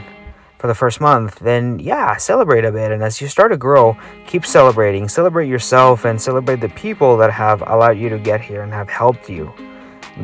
for 0.58 0.68
the 0.68 0.74
first 0.74 1.00
month, 1.00 1.40
then 1.40 1.78
yeah, 1.80 2.16
celebrate 2.16 2.64
a 2.64 2.72
bit. 2.72 2.92
And 2.92 3.02
as 3.02 3.20
you 3.20 3.28
start 3.28 3.50
to 3.50 3.58
grow, 3.58 3.96
keep 4.26 4.46
celebrating. 4.46 5.08
Celebrate 5.08 5.48
yourself 5.48 6.04
and 6.04 6.20
celebrate 6.20 6.60
the 6.60 6.68
people 6.70 7.16
that 7.18 7.30
have 7.32 7.62
allowed 7.62 7.98
you 7.98 8.08
to 8.08 8.18
get 8.18 8.40
here 8.40 8.62
and 8.62 8.72
have 8.72 8.88
helped 8.88 9.28
you 9.28 9.52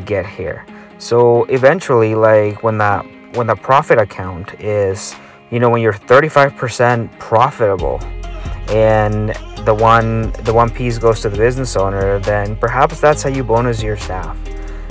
get 0.05 0.25
here. 0.25 0.65
So 0.99 1.45
eventually, 1.45 2.15
like 2.15 2.63
when 2.63 2.79
that 2.79 3.05
when 3.35 3.47
the 3.47 3.57
profit 3.57 3.99
account 3.99 4.55
is, 4.61 5.15
you 5.51 5.61
know, 5.61 5.69
when 5.69 5.83
you're 5.83 5.93
35% 5.93 7.19
profitable 7.19 8.01
and 8.71 9.31
the 9.67 9.75
one 9.75 10.31
the 10.45 10.55
one 10.55 10.71
piece 10.71 10.99
goes 10.99 11.21
to 11.23 11.29
the 11.29 11.37
business 11.37 11.77
owner, 11.77 12.21
then 12.21 12.57
perhaps 12.57 13.01
that's 13.01 13.23
how 13.23 13.29
you 13.29 13.45
bonus 13.45 13.83
your 13.83 13.97
staff. 13.97 14.39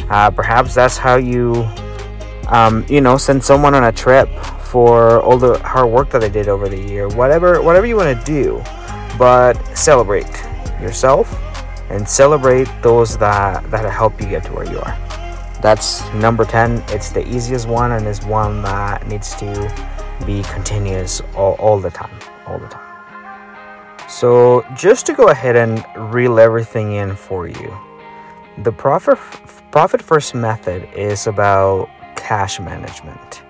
Uh, 0.09 0.29
perhaps 0.29 0.75
that's 0.75 0.97
how 0.97 1.15
you 1.15 1.67
um, 2.47 2.85
you 2.89 3.01
know 3.01 3.17
send 3.17 3.43
someone 3.43 3.73
on 3.73 3.85
a 3.85 3.91
trip 3.91 4.29
for 4.63 5.21
all 5.21 5.37
the 5.37 5.57
hard 5.59 5.89
work 5.89 6.09
that 6.11 6.21
they 6.21 6.29
did 6.29 6.47
over 6.47 6.67
the 6.67 6.79
year. 6.79 7.07
Whatever 7.07 7.61
whatever 7.61 7.85
you 7.85 7.95
want 7.95 8.17
to 8.17 8.25
do, 8.25 8.61
but 9.17 9.55
celebrate 9.75 10.29
yourself 10.81 11.33
and 11.89 12.07
celebrate 12.07 12.67
those 12.81 13.17
that 13.17 13.69
that 13.71 13.89
help 13.91 14.19
you 14.21 14.27
get 14.27 14.43
to 14.45 14.53
where 14.53 14.69
you 14.69 14.79
are. 14.79 14.97
That's 15.61 16.07
number 16.13 16.45
10. 16.45 16.83
It's 16.89 17.09
the 17.09 17.27
easiest 17.27 17.67
one 17.67 17.93
and 17.93 18.05
is 18.05 18.23
one 18.23 18.61
that 18.61 19.07
needs 19.07 19.33
to 19.35 19.49
be 20.25 20.43
continuous 20.43 21.21
all, 21.35 21.55
all 21.55 21.79
the 21.79 21.89
time. 21.89 22.17
All 22.45 22.59
the 22.59 22.67
time. 22.67 22.83
So, 24.07 24.65
just 24.75 25.05
to 25.07 25.13
go 25.13 25.29
ahead 25.29 25.55
and 25.55 25.83
reel 26.13 26.39
everything 26.39 26.93
in 26.93 27.15
for 27.15 27.47
you, 27.47 27.77
the 28.59 28.71
profit, 28.71 29.17
profit 29.71 30.01
first 30.01 30.33
method 30.33 30.87
is 30.95 31.27
about 31.27 31.89
cash 32.17 32.59
management. 32.59 33.43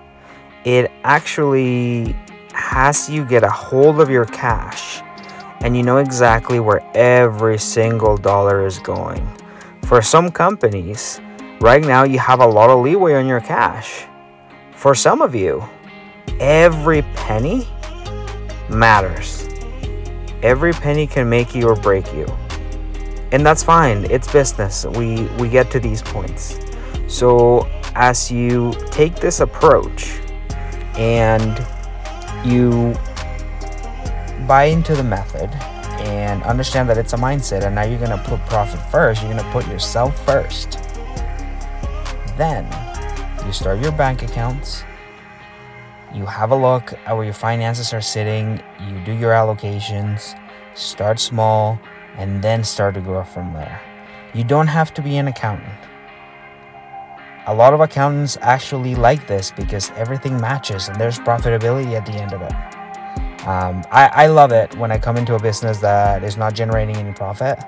It 0.64 0.92
actually 1.02 2.14
has 2.52 3.10
you 3.10 3.24
get 3.24 3.42
a 3.42 3.50
hold 3.50 4.00
of 4.00 4.08
your 4.08 4.26
cash 4.26 5.02
and 5.60 5.76
you 5.76 5.82
know 5.82 5.96
exactly 5.96 6.60
where 6.60 6.82
every 6.94 7.58
single 7.58 8.16
dollar 8.16 8.64
is 8.64 8.78
going. 8.78 9.26
For 9.84 10.02
some 10.02 10.30
companies, 10.30 11.20
right 11.60 11.82
now 11.82 12.04
you 12.04 12.18
have 12.20 12.40
a 12.40 12.46
lot 12.46 12.70
of 12.70 12.80
leeway 12.80 13.14
on 13.14 13.26
your 13.26 13.40
cash. 13.40 14.06
For 14.72 14.94
some 14.94 15.22
of 15.22 15.34
you, 15.34 15.64
every 16.38 17.02
penny 17.16 17.66
matters. 18.68 19.48
Every 20.42 20.72
penny 20.72 21.06
can 21.06 21.28
make 21.28 21.54
you 21.54 21.68
or 21.68 21.74
break 21.74 22.12
you. 22.12 22.26
And 23.32 23.44
that's 23.44 23.62
fine. 23.62 24.04
It's 24.10 24.30
business. 24.30 24.84
We 24.84 25.24
we 25.38 25.48
get 25.48 25.70
to 25.72 25.80
these 25.80 26.02
points. 26.02 26.58
So 27.08 27.66
as 27.94 28.30
you 28.30 28.74
take 28.90 29.16
this 29.16 29.40
approach 29.40 30.18
and 30.96 31.58
you 32.44 32.94
buy 34.46 34.64
into 34.64 34.94
the 34.94 35.04
method 35.04 35.50
and 36.00 36.42
understand 36.44 36.88
that 36.88 36.96
it's 36.98 37.12
a 37.12 37.16
mindset 37.16 37.64
and 37.64 37.74
now 37.74 37.82
you're 37.82 37.98
going 37.98 38.10
to 38.10 38.24
put 38.24 38.40
profit 38.46 38.80
first, 38.90 39.22
you're 39.22 39.32
going 39.32 39.44
to 39.44 39.50
put 39.50 39.66
yourself 39.68 40.24
first. 40.24 40.72
Then 42.36 42.64
you 43.44 43.52
start 43.52 43.80
your 43.80 43.92
bank 43.92 44.22
accounts 44.22 44.84
you 46.14 46.24
have 46.24 46.52
a 46.52 46.56
look 46.56 46.94
at 47.04 47.12
where 47.14 47.24
your 47.24 47.34
finances 47.34 47.92
are 47.92 48.00
sitting, 48.00 48.62
you 48.88 48.98
do 49.04 49.12
your 49.12 49.32
allocations, 49.32 50.38
start 50.74 51.20
small, 51.20 51.78
and 52.16 52.42
then 52.42 52.64
start 52.64 52.94
to 52.94 53.00
grow 53.00 53.24
from 53.24 53.52
there. 53.52 53.80
You 54.32 54.42
don't 54.42 54.68
have 54.68 54.94
to 54.94 55.02
be 55.02 55.18
an 55.18 55.28
accountant. 55.28 55.78
A 57.48 57.54
lot 57.54 57.72
of 57.72 57.80
accountants 57.80 58.36
actually 58.42 58.94
like 58.94 59.26
this 59.26 59.50
because 59.50 59.90
everything 59.96 60.38
matches 60.38 60.88
and 60.88 61.00
there's 61.00 61.18
profitability 61.18 61.94
at 61.94 62.04
the 62.04 62.12
end 62.12 62.34
of 62.34 62.42
it. 62.42 62.52
Um, 63.48 63.82
I, 63.90 64.10
I 64.24 64.26
love 64.26 64.52
it 64.52 64.76
when 64.76 64.92
I 64.92 64.98
come 64.98 65.16
into 65.16 65.34
a 65.34 65.40
business 65.40 65.78
that 65.78 66.22
is 66.22 66.36
not 66.36 66.52
generating 66.52 66.96
any 66.96 67.14
profit 67.14 67.58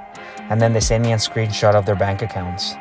and 0.50 0.60
then 0.60 0.74
they 0.74 0.80
send 0.80 1.02
me 1.02 1.14
a 1.14 1.16
screenshot 1.16 1.74
of 1.74 1.86
their 1.86 1.96
bank 1.96 2.20
accounts 2.20 2.74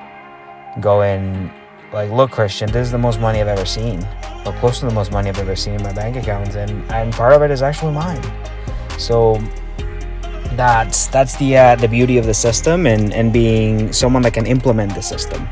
going, 0.82 1.50
like, 1.94 2.12
look, 2.12 2.32
Christian, 2.32 2.70
this 2.70 2.88
is 2.88 2.92
the 2.92 2.98
most 2.98 3.22
money 3.22 3.40
I've 3.40 3.48
ever 3.48 3.66
seen 3.66 4.06
or 4.46 4.52
close 4.60 4.80
to 4.82 4.86
the 4.86 4.94
most 4.94 5.14
money 5.14 5.30
I've 5.30 5.40
ever 5.40 5.56
seen 5.56 5.76
in 5.76 5.84
my 5.84 5.94
bank 5.94 6.18
accounts, 6.18 6.56
and 6.56 6.72
and 6.92 7.14
part 7.14 7.34
of 7.34 7.42
it 7.42 7.52
is 7.52 7.62
actually 7.62 7.94
mine. 7.94 8.22
So 8.98 9.42
that's 10.56 11.08
that's 11.08 11.38
the 11.38 11.58
uh, 11.58 11.76
the 11.76 11.88
beauty 11.88 12.18
of 12.18 12.26
the 12.26 12.34
system, 12.34 12.86
and 12.88 13.14
and 13.14 13.32
being 13.32 13.94
someone 13.94 14.22
that 14.24 14.34
can 14.34 14.46
implement 14.46 14.96
the 14.96 15.02
system, 15.02 15.48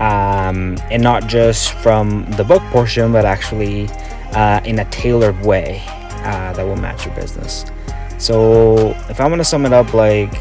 um, 0.00 0.78
and 0.90 1.02
not 1.02 1.26
just 1.26 1.72
from 1.74 2.30
the 2.32 2.44
book 2.44 2.62
portion, 2.64 3.12
but 3.12 3.24
actually 3.24 3.88
uh, 4.32 4.60
in 4.64 4.78
a 4.78 4.84
tailored 4.86 5.44
way 5.44 5.82
uh, 6.24 6.52
that 6.52 6.64
will 6.64 6.76
match 6.76 7.06
your 7.06 7.14
business. 7.14 7.64
So 8.18 8.90
if 9.08 9.20
I'm 9.20 9.30
gonna 9.30 9.44
sum 9.44 9.66
it 9.66 9.72
up, 9.72 9.92
like 9.94 10.32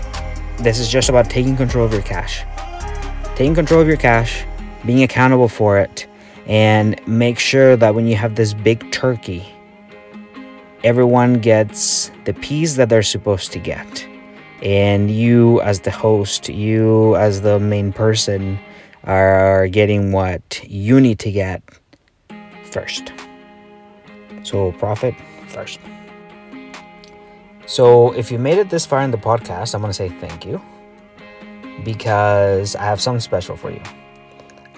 this 0.58 0.80
is 0.80 0.90
just 0.90 1.10
about 1.10 1.30
taking 1.30 1.56
control 1.56 1.86
of 1.86 1.94
your 1.94 2.02
cash, 2.02 2.44
taking 3.36 3.56
control 3.56 3.82
of 3.82 3.88
your 3.88 3.98
cash, 3.98 4.46
being 4.86 5.04
accountable 5.04 5.48
for 5.48 5.78
it 5.78 6.08
and 6.48 7.00
make 7.08 7.40
sure 7.40 7.76
that 7.76 7.96
when 7.96 8.08
you 8.08 8.16
have 8.16 8.36
this 8.36 8.54
big 8.54 8.92
turkey, 8.92 9.46
everyone 10.84 11.40
gets 11.40 12.12
the 12.26 12.34
piece 12.34 12.76
that 12.76 12.90
they're 12.90 13.04
supposed 13.04 13.52
to 13.52 13.60
get. 13.60 14.08
And 14.62 15.12
you, 15.12 15.62
as 15.62 15.82
the 15.82 15.92
host, 15.92 16.50
you, 16.50 17.16
as 17.18 17.42
the 17.42 17.60
main 17.60 17.92
person, 17.92 18.60
are 19.06 19.68
getting 19.68 20.12
what 20.12 20.62
you 20.68 21.00
need 21.00 21.20
to 21.20 21.32
get 21.32 21.62
first. 22.72 23.14
So, 24.44 24.72
profit 24.74 25.16
first. 25.48 25.80
So, 27.66 28.12
if 28.14 28.32
you 28.32 28.38
made 28.38 28.58
it 28.58 28.70
this 28.70 28.86
far 28.86 29.02
in 29.02 29.12
the 29.12 29.18
podcast, 29.18 29.74
I'm 29.74 29.82
going 29.82 29.90
to 29.90 29.94
say 29.94 30.10
thank 30.10 30.46
you 30.46 30.62
because 31.84 32.76
I 32.76 32.84
have 32.84 33.02
something 33.02 33.22
special 33.22 33.56
for 33.56 33.72
you. 33.72 33.82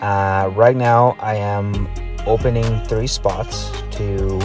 Uh, 0.01 0.51
right 0.53 0.75
now, 0.75 1.15
I 1.19 1.35
am 1.35 1.87
opening 2.25 2.83
three 2.85 3.07
spots 3.07 3.71
to 3.91 4.39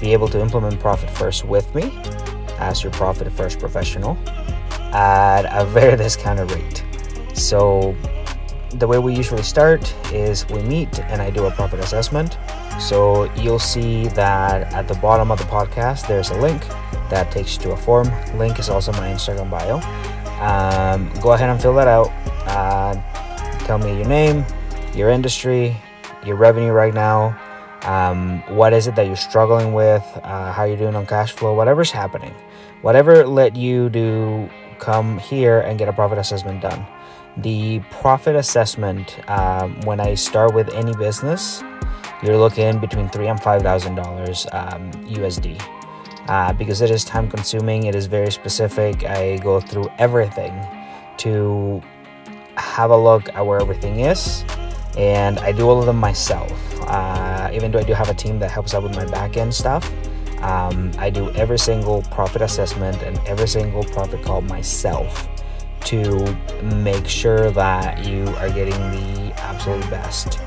be 0.00 0.12
able 0.12 0.28
to 0.28 0.40
implement 0.40 0.78
Profit 0.80 1.10
First 1.10 1.44
with 1.44 1.74
me 1.74 1.90
as 2.58 2.82
your 2.82 2.92
Profit 2.92 3.30
First 3.32 3.58
professional 3.58 4.16
at 4.92 5.46
a 5.50 5.64
very 5.78 5.96
discounted 5.96 6.50
rate. 6.52 6.84
So, 7.34 7.96
the 8.78 8.86
way 8.86 8.98
we 8.98 9.14
usually 9.14 9.42
start 9.42 9.94
is 10.12 10.48
we 10.48 10.62
meet 10.62 10.98
and 11.00 11.22
I 11.22 11.30
do 11.30 11.46
a 11.46 11.50
profit 11.50 11.80
assessment. 11.80 12.38
So, 12.80 13.32
you'll 13.34 13.58
see 13.58 14.08
that 14.08 14.72
at 14.72 14.88
the 14.88 14.94
bottom 14.94 15.30
of 15.30 15.38
the 15.38 15.44
podcast, 15.44 16.08
there's 16.08 16.30
a 16.30 16.38
link 16.40 16.66
that 17.10 17.30
takes 17.30 17.56
you 17.56 17.62
to 17.62 17.70
a 17.72 17.76
form. 17.76 18.10
Link 18.36 18.58
is 18.58 18.68
also 18.68 18.92
my 18.92 19.08
Instagram 19.08 19.50
bio. 19.50 19.76
Um, 20.40 21.08
go 21.20 21.32
ahead 21.32 21.48
and 21.48 21.60
fill 21.60 21.74
that 21.74 21.88
out. 21.88 22.08
Uh, 22.46 22.94
tell 23.60 23.78
me 23.78 23.96
your 23.96 24.06
name, 24.06 24.44
your 24.94 25.10
industry, 25.10 25.76
your 26.26 26.36
revenue 26.36 26.72
right 26.72 26.94
now, 26.94 27.38
um, 27.84 28.42
what 28.56 28.72
is 28.72 28.86
it 28.86 28.96
that 28.96 29.06
you're 29.06 29.16
struggling 29.16 29.74
with, 29.74 30.02
uh, 30.22 30.52
how 30.52 30.64
you're 30.64 30.76
doing 30.76 30.96
on 30.96 31.06
cash 31.06 31.32
flow, 31.32 31.54
whatever's 31.54 31.90
happening, 31.90 32.34
whatever 32.82 33.26
let 33.26 33.56
you 33.56 33.90
to 33.90 34.48
come 34.84 35.18
here 35.18 35.60
and 35.60 35.78
get 35.78 35.88
a 35.88 35.92
profit 35.92 36.18
assessment 36.18 36.60
done. 36.60 36.86
The 37.38 37.80
profit 37.90 38.36
assessment, 38.36 39.18
um, 39.28 39.80
when 39.80 39.98
I 39.98 40.14
start 40.14 40.54
with 40.54 40.68
any 40.74 40.94
business, 40.94 41.62
you're 42.22 42.36
looking 42.36 42.78
between 42.78 43.08
three 43.08 43.28
and 43.28 43.40
five 43.42 43.62
thousand 43.62 43.94
dollars 43.96 44.46
um, 44.52 44.92
USD. 45.08 45.60
Uh, 46.28 46.52
because 46.52 46.80
it 46.80 46.90
is 46.90 47.04
time 47.04 47.28
consuming, 47.28 47.84
it 47.84 47.94
is 47.94 48.06
very 48.06 48.30
specific. 48.30 49.04
I 49.04 49.36
go 49.38 49.60
through 49.60 49.88
everything 49.98 50.54
to 51.18 51.82
have 52.56 52.90
a 52.90 52.96
look 52.96 53.28
at 53.34 53.44
where 53.44 53.60
everything 53.60 54.00
is 54.00 54.44
and 54.96 55.38
I 55.40 55.52
do 55.52 55.68
all 55.68 55.80
of 55.80 55.86
them 55.86 55.96
myself. 55.96 56.52
Uh, 56.82 57.50
even 57.52 57.72
though 57.72 57.80
I 57.80 57.82
do 57.82 57.94
have 57.94 58.08
a 58.08 58.14
team 58.14 58.38
that 58.38 58.50
helps 58.50 58.74
out 58.74 58.82
with 58.82 58.94
my 58.94 59.04
back 59.06 59.36
end 59.36 59.54
stuff, 59.54 59.90
um, 60.44 60.92
I 60.98 61.10
do 61.10 61.30
every 61.30 61.58
single 61.58 62.02
profit 62.02 62.42
assessment 62.42 63.02
and 63.02 63.18
every 63.26 63.48
single 63.48 63.82
profit 63.82 64.22
call 64.22 64.42
myself 64.42 65.28
to 65.86 66.36
make 66.62 67.06
sure 67.08 67.50
that 67.50 68.04
you 68.04 68.26
are 68.38 68.50
getting 68.50 68.78
the 68.90 69.32
absolute 69.38 69.88
best 69.90 70.38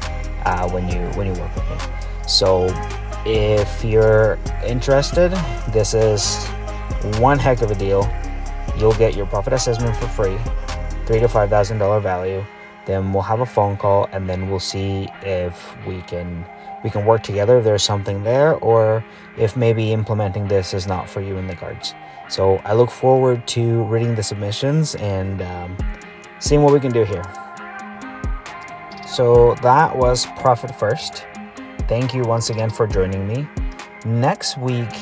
uh, 0.45 0.69
when 0.69 0.87
you 0.87 0.99
when 1.17 1.27
you 1.27 1.33
work 1.41 1.53
with 1.55 1.69
me. 1.69 1.77
So 2.27 2.67
if 3.25 3.83
you're 3.83 4.39
interested, 4.65 5.31
this 5.73 5.93
is 5.93 6.45
one 7.19 7.39
heck 7.39 7.61
of 7.61 7.71
a 7.71 7.75
deal. 7.75 8.09
You'll 8.77 8.93
get 8.93 9.15
your 9.15 9.25
profit 9.25 9.53
assessment 9.53 9.95
for 9.97 10.07
free, 10.07 10.37
three 11.05 11.19
to 11.19 11.27
five 11.27 11.49
thousand 11.49 11.79
dollar 11.79 11.99
value 11.99 12.45
then 12.87 13.11
we'll 13.11 13.21
have 13.21 13.41
a 13.41 13.45
phone 13.45 13.77
call 13.77 14.07
and 14.13 14.27
then 14.27 14.49
we'll 14.49 14.59
see 14.59 15.07
if 15.21 15.75
we 15.85 16.01
can 16.03 16.45
we 16.83 16.89
can 16.89 17.05
work 17.05 17.23
together 17.23 17.57
if 17.57 17.63
there's 17.63 17.83
something 17.83 18.23
there, 18.23 18.55
or 18.55 19.03
if 19.37 19.55
maybe 19.57 19.93
implementing 19.93 20.47
this 20.47 20.73
is 20.73 20.87
not 20.87 21.09
for 21.09 21.21
you 21.21 21.37
in 21.37 21.47
the 21.47 21.55
cards. 21.55 21.93
So 22.29 22.57
I 22.65 22.73
look 22.73 22.91
forward 22.91 23.47
to 23.47 23.83
reading 23.83 24.15
the 24.15 24.23
submissions 24.23 24.95
and 24.95 25.41
um, 25.41 25.77
seeing 26.39 26.61
what 26.61 26.73
we 26.73 26.79
can 26.79 26.91
do 26.91 27.03
here. 27.03 27.23
So 29.07 29.55
that 29.61 29.95
was 29.95 30.25
Profit 30.37 30.75
First. 30.75 31.25
Thank 31.87 32.13
you 32.13 32.23
once 32.23 32.49
again 32.49 32.69
for 32.69 32.85
joining 32.85 33.27
me. 33.27 33.47
Next 34.05 34.57
week, 34.57 34.93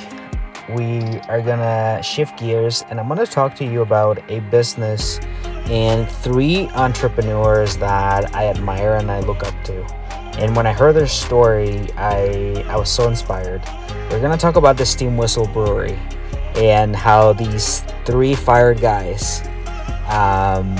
we 0.69 1.01
are 1.27 1.41
gonna 1.41 2.01
shift 2.03 2.39
gears 2.39 2.83
and 2.89 2.99
I'm 2.99 3.07
gonna 3.07 3.25
talk 3.25 3.55
to 3.55 3.65
you 3.65 3.81
about 3.81 4.19
a 4.29 4.39
business 4.39 5.19
and 5.65 6.09
three 6.09 6.67
entrepreneurs 6.69 7.77
that 7.77 8.35
I 8.35 8.47
admire 8.47 8.95
and 8.95 9.11
I 9.11 9.19
look 9.21 9.43
up 9.43 9.63
to. 9.65 10.04
And 10.37 10.55
when 10.55 10.67
I 10.67 10.73
heard 10.73 10.95
their 10.95 11.07
story, 11.07 11.87
I, 11.97 12.65
I 12.67 12.77
was 12.77 12.89
so 12.89 13.07
inspired. 13.07 13.61
We're 14.09 14.21
gonna 14.21 14.37
talk 14.37 14.55
about 14.55 14.77
the 14.77 14.85
Steam 14.85 15.17
Whistle 15.17 15.47
Brewery 15.47 15.97
and 16.55 16.95
how 16.95 17.33
these 17.33 17.81
three 18.05 18.35
fired 18.35 18.79
guys 18.79 19.41
um, 20.09 20.75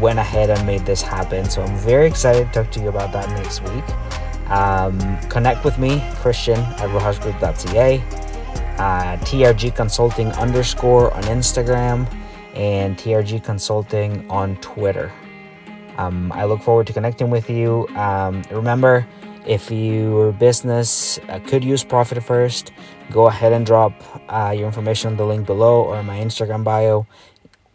went 0.00 0.18
ahead 0.18 0.50
and 0.50 0.66
made 0.66 0.86
this 0.86 1.02
happen. 1.02 1.48
So 1.48 1.62
I'm 1.62 1.76
very 1.78 2.06
excited 2.06 2.46
to 2.46 2.52
talk 2.62 2.72
to 2.72 2.80
you 2.80 2.88
about 2.88 3.12
that 3.12 3.28
next 3.30 3.62
week. 3.62 3.84
Um, 4.50 5.18
connect 5.28 5.64
with 5.64 5.78
me, 5.78 6.02
Christian 6.16 6.58
at 6.58 6.88
rojasgroup.ca, 6.90 7.98
uh, 8.78 9.16
TRG 9.18 9.74
Consulting 9.74 10.30
underscore 10.32 11.12
on 11.14 11.22
Instagram, 11.24 12.12
and 12.54 12.96
TRG 12.96 13.42
Consulting 13.42 14.28
on 14.30 14.56
Twitter. 14.56 15.10
Um, 16.02 16.32
I 16.32 16.44
look 16.44 16.60
forward 16.62 16.86
to 16.88 16.92
connecting 16.92 17.30
with 17.30 17.48
you. 17.48 17.86
Um, 17.96 18.42
remember, 18.50 19.06
if 19.46 19.70
your 19.70 20.32
business 20.32 21.18
uh, 21.28 21.40
could 21.46 21.64
use 21.64 21.84
Profit 21.84 22.22
First, 22.22 22.72
go 23.10 23.26
ahead 23.26 23.52
and 23.52 23.66
drop 23.66 23.92
uh, 24.28 24.54
your 24.56 24.66
information 24.66 25.12
on 25.12 25.16
the 25.16 25.26
link 25.26 25.46
below 25.46 25.82
or 25.82 26.02
my 26.02 26.18
Instagram 26.18 26.64
bio. 26.64 27.06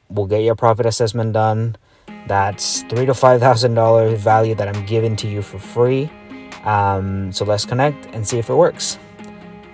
We'll 0.10 0.28
get 0.28 0.44
your 0.44 0.56
profit 0.56 0.86
assessment 0.86 1.34
done. 1.34 1.76
That's 2.28 2.84
three 2.84 3.06
to 3.06 3.14
five 3.14 3.40
thousand 3.40 3.74
dollars 3.76 4.20
value 4.20 4.56
that 4.56 4.68
I'm 4.68 4.86
giving 4.86 5.16
to 5.18 5.28
you 5.28 5.42
for 5.42 5.60
free. 5.60 6.10
Um, 6.64 7.32
so 7.32 7.46
let's 7.46 7.66
connect 7.66 8.08
and 8.14 8.28
see 8.28 8.40
if 8.40 8.50
it 8.50 8.56
works. 8.56 8.98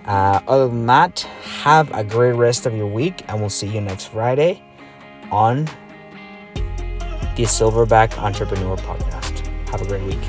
Uh, 0.06 0.42
other 0.48 0.68
than 0.68 0.86
that, 0.88 1.22
have 1.64 1.92
a 1.94 2.04
great 2.04 2.34
rest 2.34 2.66
of 2.66 2.76
your 2.76 2.88
week, 2.88 3.24
and 3.28 3.40
we'll 3.40 3.50
see 3.50 3.68
you 3.68 3.82
next 3.82 4.08
Friday 4.08 4.62
on 5.32 5.70
the 7.36 7.44
Silverback 7.44 8.18
Entrepreneur 8.18 8.76
Podcast. 8.78 9.48
Have 9.70 9.82
a 9.82 9.86
great 9.86 10.04
week. 10.04 10.20